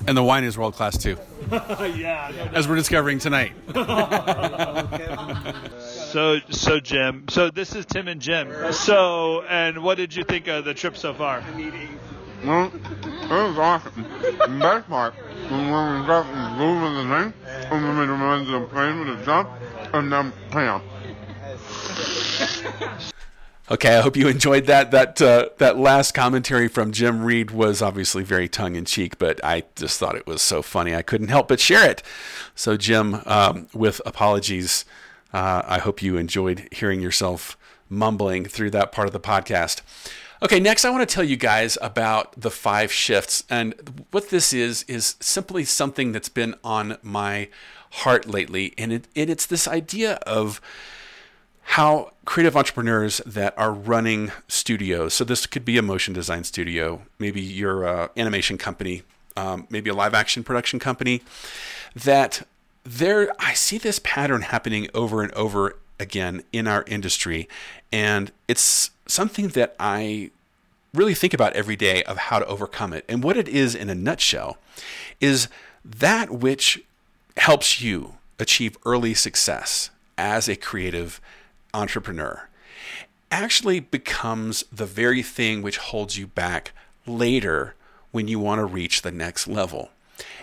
And 0.08 0.18
the 0.18 0.24
wine 0.24 0.46
is 0.46 0.58
world 0.58 0.74
class 0.74 0.98
too. 0.98 1.18
As 1.52 2.68
we're 2.68 2.76
discovering 2.76 3.20
tonight. 3.20 3.54
Oh, 5.10 5.70
so, 5.80 6.40
so 6.50 6.80
Jim, 6.80 7.26
so 7.30 7.50
this 7.50 7.76
is 7.76 7.86
Tim 7.86 8.08
and 8.08 8.22
Jim. 8.22 8.72
So, 8.72 9.44
and 9.44 9.84
what 9.84 9.98
did 9.98 10.16
you 10.16 10.24
think 10.24 10.48
of 10.48 10.64
the 10.66 10.74
trip 10.74 10.96
so 10.98 11.14
far? 11.14 11.44
Well, 12.46 12.72
it 12.74 13.30
was 13.30 13.58
awesome. 13.58 14.06
The 14.22 14.58
best 14.60 14.88
part 14.88 15.14
was 15.16 15.52
when 15.52 16.02
we 16.02 16.08
got 16.08 16.26
in 16.26 16.58
groove 16.58 16.84
of 16.84 16.94
the 16.96 17.04
thing, 17.04 17.34
and 17.72 17.84
then 17.84 17.98
we 17.98 18.06
remember 18.06 18.60
the 18.60 18.66
plane 18.68 19.00
with 19.00 19.20
the 19.20 19.26
jump, 19.26 19.50
and 19.94 20.12
then 20.12 20.34
bam. 20.52 20.82
Okay, 23.70 23.98
I 23.98 24.02
hope 24.02 24.16
you 24.16 24.30
enjoyed 24.30 24.66
that. 24.68 24.92
That 24.92 25.22
uh, 25.22 25.50
that 25.58 25.78
last 25.78 26.14
commentary 26.14 26.70
from 26.70 26.94
Jim 26.94 27.22
Reed 27.22 27.52
was 27.52 27.82
obviously 27.82 28.24
very 28.24 28.48
tongue 28.48 28.78
in 28.78 28.86
cheek, 28.86 29.20
but 29.20 29.44
I 29.44 29.64
just 29.76 30.00
thought 30.00 30.16
it 30.16 30.26
was 30.26 30.42
so 30.42 30.62
funny 30.62 30.96
I 30.96 31.02
couldn't 31.02 31.28
help 31.28 31.50
but 31.50 31.60
share 31.60 31.90
it. 31.90 32.02
So, 32.56 32.78
Jim, 32.78 33.22
um, 33.26 33.68
with 33.74 34.02
apologies, 34.06 34.86
uh, 35.34 35.64
I 35.66 35.80
hope 35.80 36.02
you 36.02 36.16
enjoyed 36.16 36.70
hearing 36.72 37.02
yourself 37.02 37.58
mumbling 37.90 38.46
through 38.46 38.70
that 38.72 38.94
part 38.94 39.08
of 39.08 39.12
the 39.12 39.20
podcast. 39.20 39.82
Okay, 40.42 40.62
next 40.62 40.86
I 40.86 40.90
want 40.90 41.08
to 41.08 41.14
tell 41.14 41.26
you 41.26 41.36
guys 41.36 41.78
about 41.82 42.40
the 42.40 42.52
five 42.52 42.90
shifts, 42.90 43.44
and 43.50 44.06
what 44.12 44.30
this 44.30 44.54
is 44.54 44.84
is 44.84 45.16
simply 45.20 45.66
something 45.66 46.14
that's 46.14 46.30
been 46.30 46.56
on 46.64 47.00
my 47.04 47.50
heart 47.90 48.30
lately, 48.30 48.74
and 48.78 48.94
it, 48.94 49.10
and 49.14 49.30
it's 49.30 49.46
this 49.46 49.68
idea 49.68 50.14
of 50.26 50.62
how 51.72 52.12
creative 52.26 52.58
entrepreneurs 52.58 53.22
that 53.26 53.58
are 53.58 53.72
running 53.72 54.32
studios 54.48 55.14
so 55.14 55.24
this 55.24 55.46
could 55.46 55.66
be 55.66 55.78
a 55.78 55.82
motion 55.82 56.14
design 56.14 56.44
studio 56.44 57.02
maybe 57.20 57.42
your 57.42 57.86
uh, 57.88 58.08
animation 58.18 58.58
company 58.58 59.04
um, 59.36 59.68
maybe 59.70 59.90
a 59.90 59.94
live 59.94 60.14
action 60.14 60.44
production 60.44 60.80
company 60.80 61.22
that 61.96 62.46
there 62.84 63.30
i 63.40 63.54
see 63.54 63.78
this 63.78 64.00
pattern 64.04 64.42
happening 64.42 64.88
over 64.94 65.22
and 65.22 65.32
over 65.34 65.76
again 66.00 66.44
in 66.52 66.68
our 66.68 66.84
industry. 66.88 67.48
And 67.92 68.32
it's 68.48 68.92
something 69.08 69.50
that 69.50 69.76
i 69.80 70.32
really 70.94 71.14
think 71.14 71.34
about 71.34 71.54
every 71.54 71.76
day 71.76 72.02
of 72.04 72.18
how 72.18 72.40
to 72.40 72.46
overcome 72.46 72.94
it. 72.94 73.06
And 73.08 73.24
what 73.24 73.38
it 73.38 73.48
is 73.48 73.76
in 73.76 73.90
a 73.90 73.96
nutshell 73.96 74.58
is 75.20 75.48
that 75.84 76.32
which 76.32 76.82
helps 77.36 77.82
you 77.82 78.16
achieve 78.40 78.78
early 78.86 79.14
success 79.14 79.92
as 80.18 80.48
a 80.48 80.56
creative 80.56 81.22
entrepreneur 81.74 82.48
actually 83.32 83.80
becomes 83.80 84.64
the 84.72 84.86
very 84.86 85.22
thing 85.22 85.62
which 85.62 85.78
holds 85.78 86.18
you 86.18 86.28
back 86.28 86.72
later 87.06 87.76
when 88.12 88.28
you 88.28 88.40
want 88.40 88.60
to 88.60 88.66
reach 88.66 89.02
the 89.02 89.12
next 89.12 89.48
level. 89.48 89.90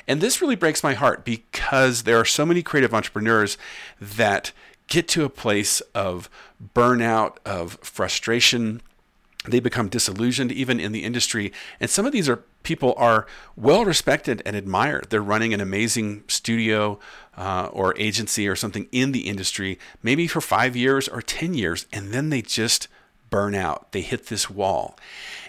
And 0.07 0.21
this 0.21 0.41
really 0.41 0.57
breaks 0.57 0.83
my 0.83 0.95
heart 0.95 1.25
because 1.25 2.03
there 2.03 2.21
are 2.21 2.25
so 2.25 2.45
many 2.45 2.63
creative 2.63 2.95
entrepreneurs 2.95 3.57
that 4.01 4.53
get 4.87 5.09
to 5.09 5.25
a 5.25 5.31
place 5.31 5.81
of 5.95 6.29
burnout, 6.75 7.39
of 7.47 7.79
frustration, 7.81 8.83
they 9.47 9.61
become 9.61 9.89
disillusioned 9.89 10.53
even 10.53 10.81
in 10.81 10.93
the 10.93 11.05
industry 11.05 11.53
and 11.81 11.91
some 11.91 12.07
of 12.07 12.13
these 12.13 12.29
are 12.29 12.43
people 12.65 12.95
are 12.97 13.27
well 13.57 13.85
respected 13.85 14.43
and 14.45 14.57
admired. 14.57 15.07
They're 15.11 15.23
running 15.23 15.55
an 15.55 15.61
amazing 15.61 16.25
studio 16.27 16.99
uh, 17.37 17.69
or 17.73 17.97
agency 17.99 18.49
or 18.49 18.57
something 18.57 18.89
in 18.91 19.13
the 19.13 19.29
industry 19.29 19.79
maybe 20.03 20.27
for 20.27 20.41
five 20.41 20.75
years 20.75 21.07
or 21.07 21.23
ten 21.23 21.55
years 21.55 21.87
and 21.93 22.13
then 22.13 22.31
they 22.31 22.43
just 22.43 22.89
burn 23.31 23.55
out. 23.55 23.93
They 23.93 24.01
hit 24.01 24.27
this 24.27 24.51
wall. 24.51 24.99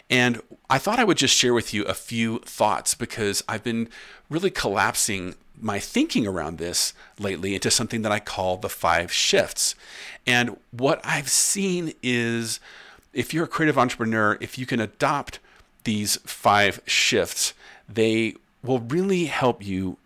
And 0.10 0.42
i 0.70 0.78
thought 0.78 1.00
i 1.00 1.04
would 1.04 1.18
just 1.18 1.36
share 1.36 1.54
with 1.54 1.74
you 1.74 1.84
a 1.84 1.94
few 1.94 2.40
thoughts 2.40 2.96
because 2.96 3.44
i've 3.48 3.64
been 3.64 3.88
really 4.30 4.50
collapsing 4.50 5.36
my 5.60 5.80
thinking 5.80 6.28
around 6.28 6.58
this 6.58 6.94
lately 7.20 7.56
into 7.56 7.72
something 7.72 8.02
that 8.02 8.12
i 8.12 8.20
call 8.20 8.58
the 8.58 8.70
five 8.70 9.12
shifts. 9.12 9.76
And 10.28 10.58
what 10.72 11.02
i've 11.04 11.30
seen 11.30 11.94
is 12.04 12.60
if 13.14 13.34
you're 13.34 13.46
a 13.46 13.48
creative 13.48 13.78
entrepreneur, 13.78 14.38
if 14.42 14.58
you 14.58 14.66
can 14.66 14.80
adopt 14.80 15.40
these 15.86 16.18
five 16.18 16.82
shifts, 16.86 17.54
they 17.88 18.36
will 18.62 18.80
really 18.80 19.25
help 19.25 19.65
you 19.65 19.98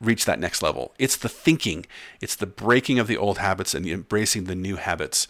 reach 0.00 0.24
that 0.24 0.40
next 0.40 0.62
level. 0.62 0.92
It's 0.98 1.16
the 1.16 1.28
thinking, 1.28 1.86
it's 2.20 2.34
the 2.34 2.46
breaking 2.46 2.98
of 2.98 3.06
the 3.06 3.16
old 3.16 3.38
habits 3.38 3.74
and 3.74 3.86
embracing 3.86 4.44
the 4.44 4.54
new 4.54 4.76
habits. 4.76 5.26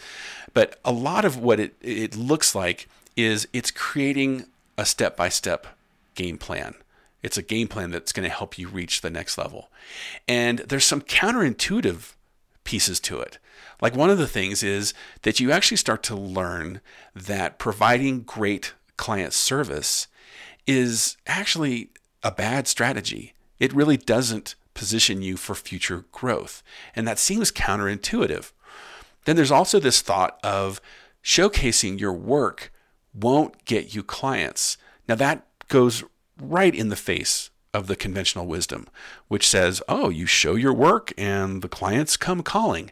But 0.55 0.79
a 0.85 0.93
lot 0.93 1.25
of 1.25 1.37
what 1.37 1.61
it, 1.61 1.75
it 1.81 2.17
looks 2.17 2.55
like 2.55 2.89
is 3.17 3.47
it's 3.53 3.71
creating 3.71 4.47
a 4.77 4.85
step 4.85 5.17
by 5.17 5.29
step 5.29 5.67
game 6.15 6.39
plan. 6.39 6.75
It's 7.23 7.39
a 7.39 7.43
game 7.43 7.69
plan 7.69 7.91
that's 7.91 8.13
going 8.13 8.29
to 8.29 8.35
help 8.35 8.59
you 8.59 8.69
reach 8.69 9.01
the 9.01 9.11
next 9.11 9.39
level. 9.39 9.69
And 10.29 10.61
there's 10.61 10.85
some 10.85 11.01
counterintuitive 11.01 12.15
pieces 12.65 13.01
to 13.01 13.21
it. 13.21 13.39
Like 13.81 13.95
one 13.95 14.11
of 14.11 14.19
the 14.19 14.27
things 14.27 14.63
is 14.63 14.95
that 15.23 15.41
you 15.41 15.51
actually 15.53 15.77
start 15.77 16.03
to 16.05 16.17
learn 16.17 16.81
that 17.15 17.59
providing 17.59 18.23
great 18.23 18.75
client 18.97 19.33
service 19.33 20.07
is 20.67 21.17
actually 21.27 21.91
a 22.23 22.31
bad 22.31 22.67
strategy. 22.67 23.35
It 23.59 23.73
really 23.73 23.97
doesn't 23.97 24.55
position 24.75 25.23
you 25.23 25.37
for 25.37 25.55
future 25.55 26.05
growth. 26.13 26.63
And 26.95 27.07
that 27.09 27.19
seems 27.19 27.51
counterintuitive. 27.51 28.53
Then 29.25 29.37
there's 29.37 29.51
also 29.51 29.81
this 29.81 30.03
thought 30.03 30.39
of 30.43 30.81
showcasing 31.23 31.99
your 31.99 32.13
work 32.13 32.73
won't 33.13 33.65
get 33.65 33.95
you 33.95 34.03
clients. 34.03 34.77
Now, 35.09 35.15
that 35.17 35.47
goes 35.69 36.05
right 36.41 36.75
in 36.75 36.91
the 36.91 36.97
face 36.97 37.51
of 37.73 37.87
the 37.87 37.97
conventional 37.97 38.47
wisdom, 38.47 38.87
which 39.29 39.49
says, 39.49 39.83
oh, 39.89 40.09
you 40.09 40.27
show 40.27 40.55
your 40.55 40.73
work 40.73 41.13
and 41.17 41.63
the 41.63 41.69
clients 41.69 42.17
come 42.17 42.43
calling. 42.43 42.91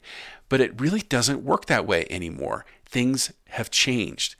But 0.48 0.60
it 0.60 0.80
really 0.80 1.00
doesn't 1.00 1.44
work 1.44 1.66
that 1.66 1.86
way 1.86 2.06
anymore. 2.10 2.64
Things 2.84 3.32
have 3.48 3.70
changed. 3.70 4.36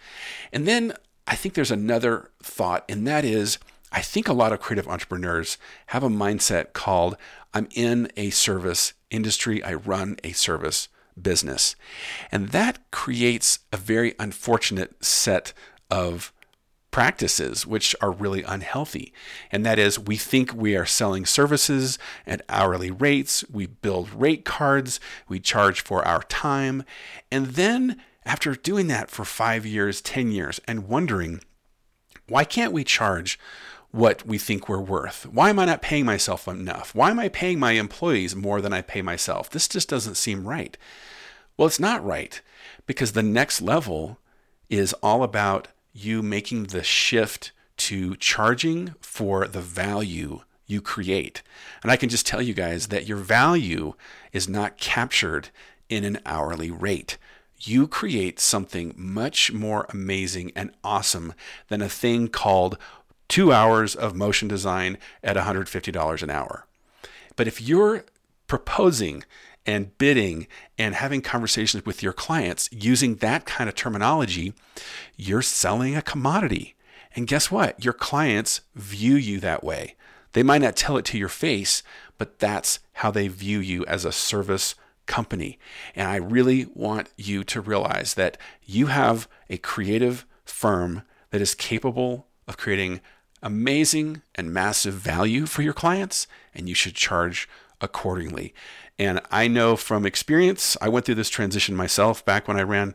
And 0.52 0.66
then 0.66 0.94
I 1.26 1.37
think 1.37 1.54
there's 1.54 1.71
another 1.71 2.31
thought, 2.43 2.85
and 2.88 3.07
that 3.07 3.25
is 3.25 3.59
I 3.95 4.00
think 4.00 4.26
a 4.26 4.33
lot 4.33 4.52
of 4.52 4.61
creative 4.61 4.88
entrepreneurs 4.88 5.57
have 5.87 6.02
a 6.02 6.09
mindset 6.09 6.73
called 6.73 7.16
I'm 7.54 7.69
in 7.71 8.11
a 8.16 8.31
service 8.31 8.93
industry, 9.09 9.62
I 9.62 9.75
run 9.75 10.16
a 10.25 10.33
service 10.33 10.88
business. 11.21 11.76
And 12.33 12.49
that 12.49 12.90
creates 12.90 13.61
a 13.73 13.76
very 13.76 14.16
unfortunate 14.19 15.04
set 15.04 15.52
of 15.93 16.33
practices 16.90 17.66
which 17.66 17.95
are 18.00 18.11
really 18.11 18.43
unhealthy. 18.43 19.12
And 19.52 19.64
that 19.64 19.78
is, 19.78 19.97
we 19.97 20.16
think 20.16 20.52
we 20.52 20.76
are 20.76 20.87
selling 20.87 21.25
services 21.25 21.97
at 22.26 22.45
hourly 22.49 22.90
rates, 22.90 23.45
we 23.49 23.66
build 23.66 24.12
rate 24.12 24.45
cards, 24.45 24.99
we 25.28 25.38
charge 25.38 25.81
for 25.81 26.04
our 26.07 26.23
time. 26.25 26.83
And 27.31 27.47
then, 27.47 28.02
after 28.26 28.54
doing 28.54 28.87
that 28.88 29.11
for 29.11 29.25
five 29.25 29.66
years, 29.66 30.00
10 30.00 30.33
years, 30.33 30.61
and 30.66 30.88
wondering, 30.88 31.40
why 32.28 32.45
can't 32.45 32.73
we 32.73 32.85
charge 32.85 33.38
what 33.95 34.26
we 34.26 34.38
think 34.38 34.69
we're 34.69 34.81
worth. 34.81 35.25
Why 35.25 35.50
am 35.50 35.61
I 35.61 35.66
not 35.66 35.81
paying 35.81 36.04
myself 36.04 36.49
enough? 36.49 36.97
Why 36.97 37.11
am 37.11 37.21
I 37.21 37.28
paying 37.28 37.61
my 37.61 37.73
employees 37.73 38.35
more 38.35 38.61
than 38.61 38.73
I 38.73 38.83
pay 38.83 39.02
myself? 39.02 39.49
This 39.49 39.69
just 39.69 39.88
doesn't 39.88 40.16
seem 40.16 40.49
right. 40.49 40.76
Well, 41.57 41.69
it's 41.69 41.78
not 41.78 42.04
right 42.04 42.43
because 42.87 43.12
the 43.12 43.23
next 43.23 43.62
level 43.62 44.19
is 44.69 44.95
all 44.95 45.23
about 45.23 45.69
you 45.93 46.23
making 46.23 46.64
the 46.64 46.83
shift 46.83 47.52
to 47.76 48.16
charging 48.16 48.97
for 49.00 49.47
the 49.47 49.61
value 49.61 50.40
you 50.66 50.81
create. 50.81 51.45
And 51.85 51.93
I 51.93 51.97
can 51.97 52.09
just 52.09 52.26
tell 52.26 52.43
you 52.43 52.52
guys 52.52 52.88
that 52.88 53.07
your 53.07 53.19
value 53.19 53.95
is 54.33 54.49
not 54.49 54.76
captured 54.76 55.50
in 55.88 56.02
an 56.02 56.19
hourly 56.26 56.73
rate. 56.73 57.16
You 57.59 57.87
create 57.87 58.41
something 58.41 58.95
much 58.97 59.53
more 59.53 59.87
amazing 59.91 60.53
and 60.55 60.73
awesome 60.83 61.35
than 61.69 61.81
a 61.81 61.89
thing 61.89 62.29
called 62.29 62.77
two 63.29 63.53
hours 63.53 63.95
of 63.95 64.14
motion 64.14 64.49
design 64.49 64.99
at 65.23 65.37
$150 65.37 66.23
an 66.23 66.31
hour. 66.31 66.67
But 67.37 67.49
if 67.49 67.61
you're 67.61 68.05
proposing 68.47 69.25
and 69.67 69.97
bidding 69.99 70.47
and 70.79 70.95
having 70.95 71.23
conversations 71.23 71.87
with 71.87 72.03
your 72.03 72.12
clients 72.12 72.69
using 72.71 73.17
that 73.17 73.47
kind 73.47 73.69
of 73.69 73.75
terminology, 73.75 74.53
you're 75.17 75.43
selling 75.43 75.97
a 75.97 76.03
commodity. 76.03 76.75
And 77.17 77.27
guess 77.27 77.51
what? 77.51 77.83
Your 77.83 77.95
clients 77.95 78.61
view 78.75 79.14
you 79.14 79.40
that 79.40 79.64
way. 79.64 79.95
They 80.33 80.43
might 80.43 80.62
not 80.62 80.77
tell 80.77 80.97
it 80.97 81.05
to 81.07 81.19
your 81.19 81.29
face, 81.29 81.83
but 82.19 82.38
that's 82.38 82.81
how 82.95 83.11
they 83.11 83.29
view 83.29 83.61
you 83.61 83.87
as 83.87 84.05
a 84.05 84.12
service 84.12 84.75
company. 85.07 85.59
And 85.95 86.09
I 86.09 86.17
really 86.17 86.67
want 86.75 87.09
you 87.17 87.45
to 87.45 87.61
realize 87.61 88.14
that 88.14 88.38
you 88.64 88.87
have 88.87 89.29
a 89.49 89.59
creative 89.59 90.27
firm 90.45 91.03
that 91.31 91.40
is 91.40 91.55
capable 91.55 92.27
of 92.47 92.57
creating 92.57 93.01
amazing 93.43 94.23
and 94.35 94.53
massive 94.53 94.95
value 94.95 95.47
for 95.47 95.62
your 95.62 95.73
clients, 95.73 96.27
and 96.55 96.69
you 96.69 96.75
should 96.75 96.95
charge 96.95 97.49
accordingly. 97.81 98.55
And 98.99 99.21
I 99.31 99.49
know 99.49 99.77
from 99.77 100.07
experience, 100.07 100.77
I 100.81 100.88
went 100.88 101.05
through 101.05 101.17
this 101.17 101.29
transition 101.29 101.77
myself 101.77 102.25
back 102.25 102.49
when 102.49 102.57
I 102.57 102.62
ran 102.62 102.95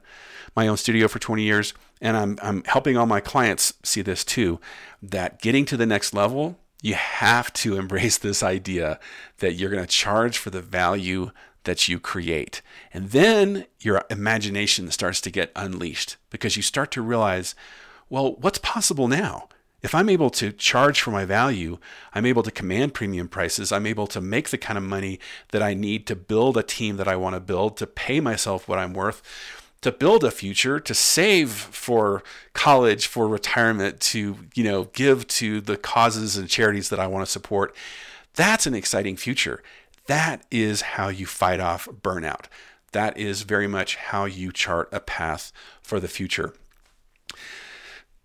my 0.55 0.67
own 0.67 0.77
studio 0.77 1.07
for 1.07 1.19
20 1.19 1.43
years, 1.43 1.73
and 2.01 2.17
I'm, 2.17 2.39
I'm 2.41 2.63
helping 2.63 2.97
all 2.97 3.05
my 3.05 3.19
clients 3.19 3.73
see 3.83 4.01
this 4.01 4.23
too 4.23 4.59
that 5.03 5.41
getting 5.41 5.65
to 5.65 5.77
the 5.77 5.85
next 5.85 6.13
level, 6.13 6.57
you 6.81 6.95
have 6.95 7.51
to 7.53 7.75
embrace 7.79 8.17
this 8.17 8.41
idea 8.41 8.99
that 9.39 9.53
you're 9.53 9.69
going 9.69 9.83
to 9.83 9.87
charge 9.87 10.37
for 10.37 10.49
the 10.49 10.61
value 10.61 11.31
that 11.63 11.87
you 11.87 11.99
create. 11.99 12.61
And 12.93 13.11
then 13.11 13.65
your 13.79 14.03
imagination 14.09 14.89
starts 14.91 15.21
to 15.21 15.31
get 15.31 15.51
unleashed 15.55 16.17
because 16.29 16.55
you 16.55 16.63
start 16.63 16.91
to 16.91 17.01
realize, 17.01 17.55
well, 18.09 18.33
what's 18.33 18.59
possible 18.59 19.07
now? 19.07 19.49
If 19.81 19.95
I'm 19.95 20.09
able 20.09 20.29
to 20.31 20.51
charge 20.51 20.99
for 20.99 21.11
my 21.11 21.23
value, 21.23 21.77
I'm 22.13 22.25
able 22.25 22.43
to 22.43 22.51
command 22.51 22.93
premium 22.93 23.29
prices. 23.29 23.71
I'm 23.71 23.85
able 23.85 24.07
to 24.07 24.19
make 24.19 24.49
the 24.49 24.57
kind 24.57 24.77
of 24.77 24.83
money 24.83 25.19
that 25.51 25.63
I 25.63 25.73
need 25.73 26.05
to 26.07 26.15
build 26.15 26.57
a 26.57 26.63
team 26.63 26.97
that 26.97 27.07
I 27.07 27.15
want 27.15 27.35
to 27.35 27.39
build, 27.39 27.77
to 27.77 27.87
pay 27.87 28.19
myself 28.19 28.67
what 28.67 28.79
I'm 28.79 28.93
worth, 28.93 29.21
to 29.81 29.91
build 29.93 30.25
a 30.25 30.31
future, 30.31 30.81
to 30.81 30.93
save 30.93 31.51
for 31.51 32.23
college, 32.53 33.07
for 33.07 33.27
retirement, 33.27 34.01
to, 34.01 34.35
you 34.53 34.63
know, 34.65 34.85
give 34.85 35.25
to 35.27 35.61
the 35.61 35.77
causes 35.77 36.35
and 36.35 36.49
charities 36.49 36.89
that 36.89 36.99
I 36.99 37.07
want 37.07 37.25
to 37.25 37.31
support. 37.31 37.73
That's 38.35 38.67
an 38.67 38.75
exciting 38.75 39.15
future. 39.15 39.63
That 40.09 40.43
is 40.49 40.81
how 40.81 41.09
you 41.09 41.27
fight 41.27 41.59
off 41.59 41.87
burnout. 41.87 42.45
That 42.93 43.15
is 43.15 43.43
very 43.43 43.67
much 43.67 43.95
how 43.95 44.25
you 44.25 44.51
chart 44.51 44.89
a 44.91 44.99
path 44.99 45.51
for 45.83 45.99
the 45.99 46.07
future. 46.07 46.55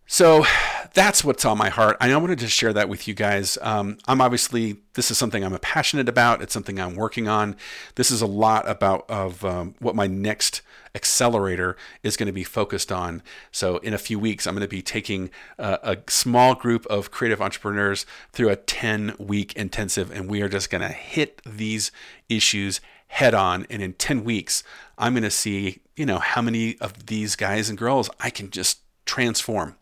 So 0.06 0.44
that's 0.94 1.24
what's 1.24 1.44
on 1.44 1.58
my 1.58 1.70
heart. 1.70 1.96
I 2.00 2.14
wanted 2.16 2.38
to 2.38 2.48
share 2.48 2.72
that 2.72 2.88
with 2.88 3.08
you 3.08 3.14
guys. 3.14 3.58
Um, 3.60 3.98
I'm 4.06 4.20
obviously 4.20 4.76
this 4.94 5.10
is 5.10 5.18
something 5.18 5.42
I'm 5.42 5.58
passionate 5.58 6.08
about. 6.08 6.40
It's 6.40 6.52
something 6.52 6.78
I'm 6.78 6.94
working 6.94 7.26
on. 7.26 7.56
This 7.96 8.10
is 8.10 8.22
a 8.22 8.26
lot 8.26 8.68
about 8.68 9.04
of 9.10 9.44
um, 9.44 9.74
what 9.80 9.96
my 9.96 10.06
next 10.06 10.62
accelerator 10.94 11.76
is 12.04 12.16
going 12.16 12.28
to 12.28 12.32
be 12.32 12.44
focused 12.44 12.92
on. 12.92 13.22
So 13.50 13.78
in 13.78 13.92
a 13.92 13.98
few 13.98 14.18
weeks, 14.20 14.46
I'm 14.46 14.54
going 14.54 14.62
to 14.62 14.68
be 14.68 14.82
taking 14.82 15.30
a, 15.58 15.78
a 15.82 15.96
small 16.08 16.54
group 16.54 16.86
of 16.86 17.10
creative 17.10 17.42
entrepreneurs 17.42 18.06
through 18.32 18.50
a 18.50 18.56
10 18.56 19.16
week 19.18 19.52
intensive, 19.54 20.12
and 20.12 20.30
we 20.30 20.42
are 20.42 20.48
just 20.48 20.70
going 20.70 20.82
to 20.82 20.88
hit 20.88 21.42
these 21.44 21.90
issues 22.28 22.80
head 23.08 23.34
on. 23.34 23.66
And 23.68 23.82
in 23.82 23.94
10 23.94 24.22
weeks, 24.22 24.62
I'm 24.96 25.14
going 25.14 25.24
to 25.24 25.30
see 25.30 25.80
you 25.96 26.06
know 26.06 26.18
how 26.18 26.42
many 26.42 26.78
of 26.78 27.06
these 27.06 27.34
guys 27.34 27.68
and 27.68 27.76
girls 27.76 28.10
I 28.20 28.30
can 28.30 28.50
just 28.50 28.78
transform 29.06 29.76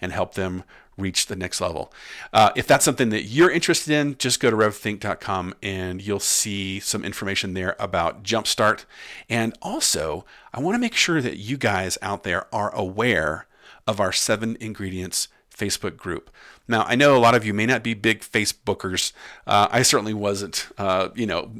and 0.00 0.12
help 0.12 0.34
them 0.34 0.64
reach 0.96 1.26
the 1.26 1.36
next 1.36 1.60
level. 1.60 1.92
Uh, 2.32 2.50
if 2.56 2.66
that's 2.66 2.84
something 2.84 3.10
that 3.10 3.24
you're 3.24 3.50
interested 3.50 3.92
in, 3.92 4.16
just 4.16 4.40
go 4.40 4.50
to 4.50 4.56
revthink.com 4.56 5.54
and 5.62 6.00
you'll 6.02 6.18
see 6.18 6.80
some 6.80 7.04
information 7.04 7.54
there 7.54 7.76
about 7.78 8.22
Jumpstart. 8.22 8.84
And 9.28 9.56
also, 9.60 10.24
I 10.54 10.60
want 10.60 10.74
to 10.74 10.78
make 10.78 10.94
sure 10.94 11.20
that 11.20 11.36
you 11.36 11.56
guys 11.56 11.98
out 12.00 12.22
there 12.22 12.52
are 12.54 12.74
aware 12.74 13.46
of 13.86 14.00
our 14.00 14.12
seven 14.12 14.56
ingredients 14.60 15.28
Facebook 15.54 15.96
group. 15.96 16.30
Now, 16.68 16.84
I 16.86 16.96
know 16.96 17.16
a 17.16 17.18
lot 17.18 17.34
of 17.34 17.44
you 17.44 17.54
may 17.54 17.66
not 17.66 17.82
be 17.82 17.94
big 17.94 18.20
Facebookers. 18.20 19.12
Uh, 19.46 19.68
I 19.70 19.82
certainly 19.82 20.14
wasn't, 20.14 20.68
uh, 20.76 21.08
you 21.14 21.26
know, 21.26 21.52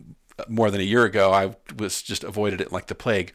more 0.49 0.71
than 0.71 0.81
a 0.81 0.85
year 0.85 1.05
ago. 1.05 1.33
I 1.33 1.57
was 1.79 2.03
just 2.03 2.25
avoided 2.25 2.61
it 2.61 2.73
like 2.73 2.87
the 2.87 2.95
plague. 2.95 3.35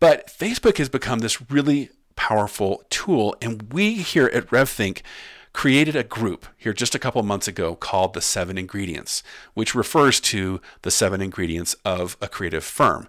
But 0.00 0.26
Facebook 0.26 0.76
has 0.78 0.88
become 0.88 1.20
this 1.20 1.50
really 1.50 1.90
powerful 2.26 2.82
tool. 2.90 3.36
And 3.40 3.72
we 3.72 3.94
here 3.94 4.28
at 4.34 4.48
RevThink 4.48 5.02
created 5.52 5.94
a 5.94 6.02
group 6.02 6.46
here 6.56 6.72
just 6.72 6.92
a 6.92 6.98
couple 6.98 7.22
months 7.22 7.46
ago 7.46 7.76
called 7.76 8.14
the 8.14 8.20
Seven 8.20 8.58
Ingredients, 8.58 9.22
which 9.54 9.76
refers 9.76 10.18
to 10.20 10.60
the 10.82 10.90
seven 10.90 11.20
ingredients 11.20 11.76
of 11.84 12.16
a 12.20 12.26
creative 12.26 12.64
firm. 12.64 13.08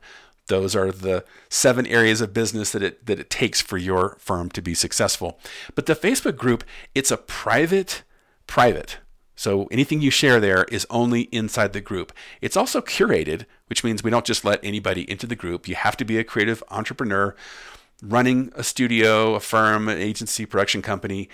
Those 0.49 0.75
are 0.75 0.91
the 0.91 1.25
seven 1.49 1.87
areas 1.87 2.21
of 2.21 2.31
business 2.31 2.71
that 2.73 2.83
it 2.83 3.07
that 3.07 3.19
it 3.19 3.31
takes 3.31 3.59
for 3.59 3.79
your 3.79 4.17
firm 4.19 4.49
to 4.51 4.61
be 4.61 4.75
successful. 4.75 5.39
But 5.73 5.87
the 5.87 5.95
Facebook 5.95 6.37
group, 6.37 6.63
it's 6.93 7.09
a 7.09 7.17
private 7.17 8.03
private. 8.45 8.99
So 9.35 9.67
anything 9.71 9.99
you 9.99 10.11
share 10.11 10.39
there 10.39 10.65
is 10.65 10.85
only 10.91 11.21
inside 11.31 11.73
the 11.73 11.81
group. 11.81 12.13
It's 12.39 12.57
also 12.57 12.81
curated, 12.81 13.45
which 13.65 13.83
means 13.83 14.03
we 14.03 14.11
don't 14.11 14.25
just 14.25 14.45
let 14.45 14.63
anybody 14.63 15.09
into 15.09 15.25
the 15.25 15.35
group. 15.35 15.67
You 15.67 15.73
have 15.73 15.97
to 15.97 16.05
be 16.05 16.19
a 16.19 16.23
creative 16.23 16.63
entrepreneur 16.69 17.35
running 18.01 18.51
a 18.55 18.63
studio, 18.63 19.35
a 19.35 19.39
firm, 19.39 19.87
an 19.89 19.97
agency, 19.97 20.45
production 20.45 20.81
company. 20.81 21.29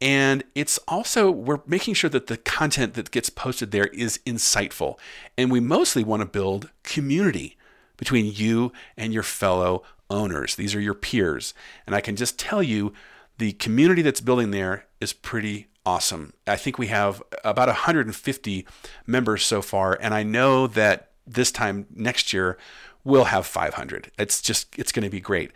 And 0.00 0.44
it's 0.54 0.78
also, 0.86 1.30
we're 1.30 1.60
making 1.66 1.94
sure 1.94 2.10
that 2.10 2.26
the 2.26 2.36
content 2.36 2.94
that 2.94 3.10
gets 3.10 3.30
posted 3.30 3.70
there 3.70 3.86
is 3.88 4.20
insightful. 4.26 4.98
And 5.38 5.50
we 5.50 5.60
mostly 5.60 6.04
want 6.04 6.20
to 6.20 6.26
build 6.26 6.70
community 6.82 7.56
between 7.96 8.32
you 8.34 8.72
and 8.96 9.12
your 9.12 9.22
fellow 9.22 9.82
owners. 10.10 10.54
These 10.54 10.74
are 10.74 10.80
your 10.80 10.94
peers. 10.94 11.54
And 11.86 11.96
I 11.96 12.00
can 12.00 12.16
just 12.16 12.38
tell 12.38 12.62
you, 12.62 12.92
the 13.38 13.52
community 13.52 14.02
that's 14.02 14.20
building 14.20 14.50
there 14.50 14.86
is 15.00 15.12
pretty 15.12 15.68
awesome. 15.84 16.32
I 16.46 16.56
think 16.56 16.78
we 16.78 16.86
have 16.88 17.22
about 17.44 17.68
150 17.68 18.66
members 19.06 19.44
so 19.44 19.62
far. 19.62 19.98
And 20.00 20.14
I 20.14 20.22
know 20.22 20.66
that 20.68 21.10
this 21.26 21.50
time 21.50 21.86
next 21.94 22.32
year, 22.32 22.56
we'll 23.04 23.24
have 23.24 23.46
500. 23.46 24.10
It's 24.18 24.42
just, 24.42 24.78
it's 24.78 24.92
going 24.92 25.04
to 25.04 25.10
be 25.10 25.20
great. 25.20 25.52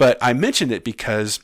But 0.00 0.16
I 0.22 0.32
mentioned 0.32 0.72
it 0.72 0.82
because 0.82 1.40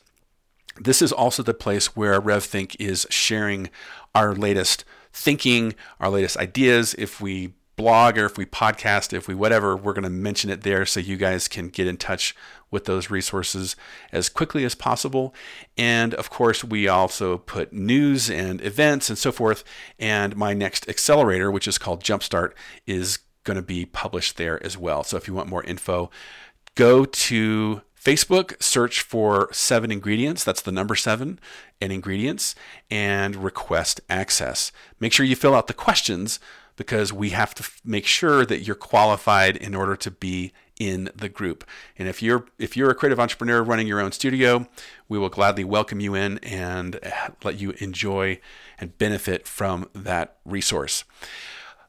this 0.81 1.03
is 1.03 1.13
also 1.13 1.43
the 1.43 1.53
place 1.53 1.95
where 1.95 2.19
RevThink 2.23 2.75
is 2.79 3.07
sharing 3.11 3.69
our 4.15 4.35
latest 4.35 4.83
thinking, 5.13 5.75
our 6.01 6.09
latest 6.09 6.39
ideas. 6.39 6.95
If 6.97 7.21
we 7.21 7.53
blog 7.77 8.17
or 8.17 8.25
if 8.25 8.39
we 8.39 8.47
podcast, 8.47 9.13
if 9.13 9.29
we 9.29 9.35
whatever, 9.35 9.77
we're 9.77 9.93
going 9.93 10.05
to 10.05 10.09
mention 10.09 10.49
it 10.49 10.63
there 10.63 10.87
so 10.87 11.01
you 11.01 11.19
guys 11.19 11.49
can 11.49 11.69
get 11.69 11.87
in 11.87 11.99
touch 11.99 12.35
with 12.71 12.87
those 12.87 13.11
resources 13.11 13.77
as 14.11 14.31
quickly 14.31 14.65
as 14.65 14.75
possible. 14.75 15.35
And 15.77 16.15
of 16.15 16.31
course, 16.31 16.65
we 16.65 16.89
also 16.89 17.37
put 17.37 17.75
news 17.75 18.31
and 18.31 18.63
events 18.63 19.11
and 19.11 19.19
so 19.19 19.33
forth. 19.33 19.65
And 19.99 20.35
my 20.35 20.55
next 20.55 20.89
accelerator, 20.89 21.51
which 21.51 21.69
is 21.69 21.77
called 21.77 22.03
Jumpstart, 22.03 22.53
is 22.87 23.19
going 23.45 23.57
to 23.57 23.63
be 23.63 23.85
published 23.85 24.39
there 24.39 24.65
as 24.65 24.79
well. 24.79 25.05
So 25.05 25.19
if 25.19 25.29
you 25.29 25.35
want 25.35 25.51
more 25.51 25.63
info, 25.65 26.11
go 26.75 27.05
to 27.05 27.83
Facebook, 28.07 28.63
search 28.63 29.01
for 29.01 29.53
seven 29.53 29.91
ingredients. 29.91 30.45
That's 30.45 30.63
the 30.63 30.71
number 30.71 30.95
seven 30.95 31.41
and 31.81 31.93
ingredients 31.93 32.55
and 32.89 33.35
request 33.35 34.01
access. 34.09 34.71
Make 35.01 35.13
sure 35.13 35.27
you 35.27 35.35
fill 35.35 35.57
out 35.57 35.67
the 35.67 35.75
questions 35.75 36.39
because 36.77 37.13
we 37.13 37.31
have 37.31 37.53
to 37.57 37.69
make 37.85 38.07
sure 38.07 38.47
that 38.47 38.61
you're 38.61 38.77
qualified 38.77 39.57
in 39.57 39.75
order 39.75 39.97
to 39.97 40.13
be 40.13 40.53
in 40.79 41.11
the 41.17 41.29
group. 41.29 41.65
And 41.99 42.07
if 42.07 42.23
you're 42.23 42.45
if 42.61 42.77
you're 42.77 42.91
a 42.91 42.95
creative 42.95 43.19
entrepreneur 43.19 43.61
running 43.61 43.89
your 43.89 44.01
own 44.01 44.13
studio, 44.13 44.69
we 45.09 45.19
will 45.19 45.29
gladly 45.29 45.65
welcome 45.65 45.99
you 45.99 46.15
in 46.15 46.39
and 46.45 47.01
uh, 47.03 47.31
let 47.43 47.59
you 47.59 47.73
enjoy 47.79 48.39
and 48.79 48.97
benefit 48.99 49.49
from 49.49 49.91
that 49.95 50.37
resource. 50.45 51.03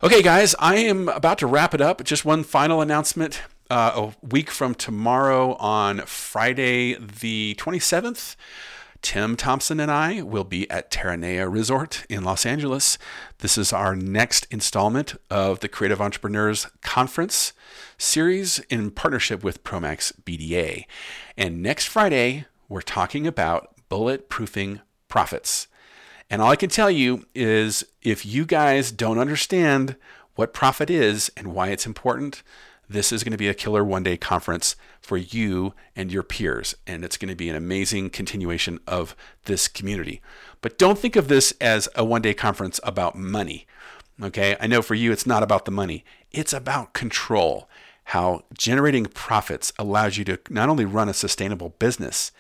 Okay, 0.02 0.24
guys, 0.24 0.56
I 0.58 0.78
am 0.78 1.10
about 1.10 1.38
to 1.40 1.48
wrap 1.48 1.76
it 1.76 1.82
up. 1.82 2.04
Just 2.04 2.26
one 2.26 2.44
final 2.44 2.82
announcement 2.82 3.44
uh, 3.70 3.92
a 3.96 4.26
week 4.26 4.50
from 4.50 4.76
tomorrow 4.76 5.56
on 5.56 6.00
Friday, 6.02 6.96
the 6.96 7.56
27th. 7.60 8.36
Tim 9.02 9.36
Thompson 9.36 9.80
and 9.80 9.92
I 9.92 10.22
will 10.22 10.44
be 10.44 10.70
at 10.70 10.90
Terranea 10.90 11.52
Resort 11.52 12.06
in 12.10 12.24
Los 12.24 12.46
Angeles. 12.46 12.98
This 13.40 13.58
is 13.58 13.72
our 13.72 13.96
next 13.96 14.48
installment 14.50 15.16
of 15.30 15.60
the 15.60 15.70
Creative 15.70 16.02
Entrepreneurs 16.02 16.68
Conference 16.82 17.54
series 17.98 18.60
in 18.70 18.92
partnership 18.92 19.44
with 19.44 19.64
Promax 19.64 20.12
BDA. 20.24 20.86
And 21.38 21.62
next 21.62 21.86
Friday, 21.86 22.46
we're 22.68 22.82
talking 22.82 23.28
about 23.28 23.76
bulletproofing 23.90 24.82
profits. 25.08 25.68
And 26.30 26.42
all 26.42 26.52
I 26.52 26.56
can 26.56 26.70
tell 26.70 26.92
you 26.92 27.26
is 27.34 27.86
if 28.02 28.26
you 28.26 28.46
guys 28.46 28.92
don't 28.92 29.20
understand 29.20 29.96
what 30.36 30.54
profit 30.54 30.90
is 30.90 31.32
and 31.38 31.54
why 31.54 31.70
it's 31.70 31.86
important, 31.86 32.44
this 32.90 33.12
is 33.12 33.24
going 33.24 33.32
to 33.32 33.38
be 33.38 33.48
a 33.48 33.54
killer 33.54 33.84
one 33.84 34.04
day 34.04 34.18
conference 34.18 34.76
for 35.02 35.18
you 35.18 35.74
and 35.96 36.12
your 36.12 36.24
peers. 36.24 36.76
And 36.86 37.04
it's 37.04 37.18
going 37.18 37.30
to 37.30 37.36
be 37.36 37.50
an 37.50 37.56
amazing 37.56 38.10
continuation 38.10 38.80
of 38.88 39.16
this 39.46 39.68
community. 39.68 40.22
But 40.62 40.78
don't 40.78 40.98
think 40.98 41.16
of 41.16 41.28
this 41.28 41.54
as 41.60 41.90
a 41.96 42.06
one 42.06 42.22
day 42.22 42.34
conference 42.34 42.80
about 42.84 43.16
money. 43.16 43.68
Okay. 44.22 44.56
I 44.60 44.68
know 44.68 44.82
for 44.82 44.96
you, 44.96 45.12
it's 45.12 45.28
not 45.28 45.44
about 45.44 45.66
the 45.66 45.72
money, 45.72 46.04
it's 46.32 46.54
about 46.54 46.94
control. 46.94 47.70
How 48.12 48.46
generating 48.58 49.06
profits 49.06 49.74
allows 49.78 50.18
you 50.18 50.24
to 50.26 50.40
not 50.50 50.70
only 50.70 50.86
run 50.86 51.10
a 51.10 51.14
sustainable 51.14 51.76
business, 51.78 52.32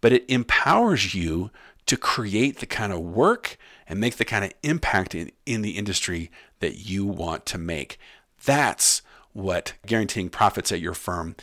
but 0.00 0.12
it 0.12 0.24
empowers 0.28 1.12
you 1.12 1.50
to 1.86 1.96
create 1.96 2.58
the 2.58 2.66
kind 2.66 2.92
of 2.92 3.00
work 3.00 3.56
and 3.88 3.98
make 3.98 4.16
the 4.16 4.24
kind 4.24 4.44
of 4.44 4.52
impact 4.62 5.14
in, 5.16 5.32
in 5.44 5.62
the 5.62 5.72
industry 5.72 6.30
that 6.60 6.86
you 6.86 7.04
want 7.04 7.46
to 7.46 7.58
make. 7.58 7.98
That's 8.44 9.02
what 9.38 9.74
guaranteeing 9.86 10.28
profits 10.28 10.72
at 10.72 10.80
your 10.80 10.94
firm 10.94 11.36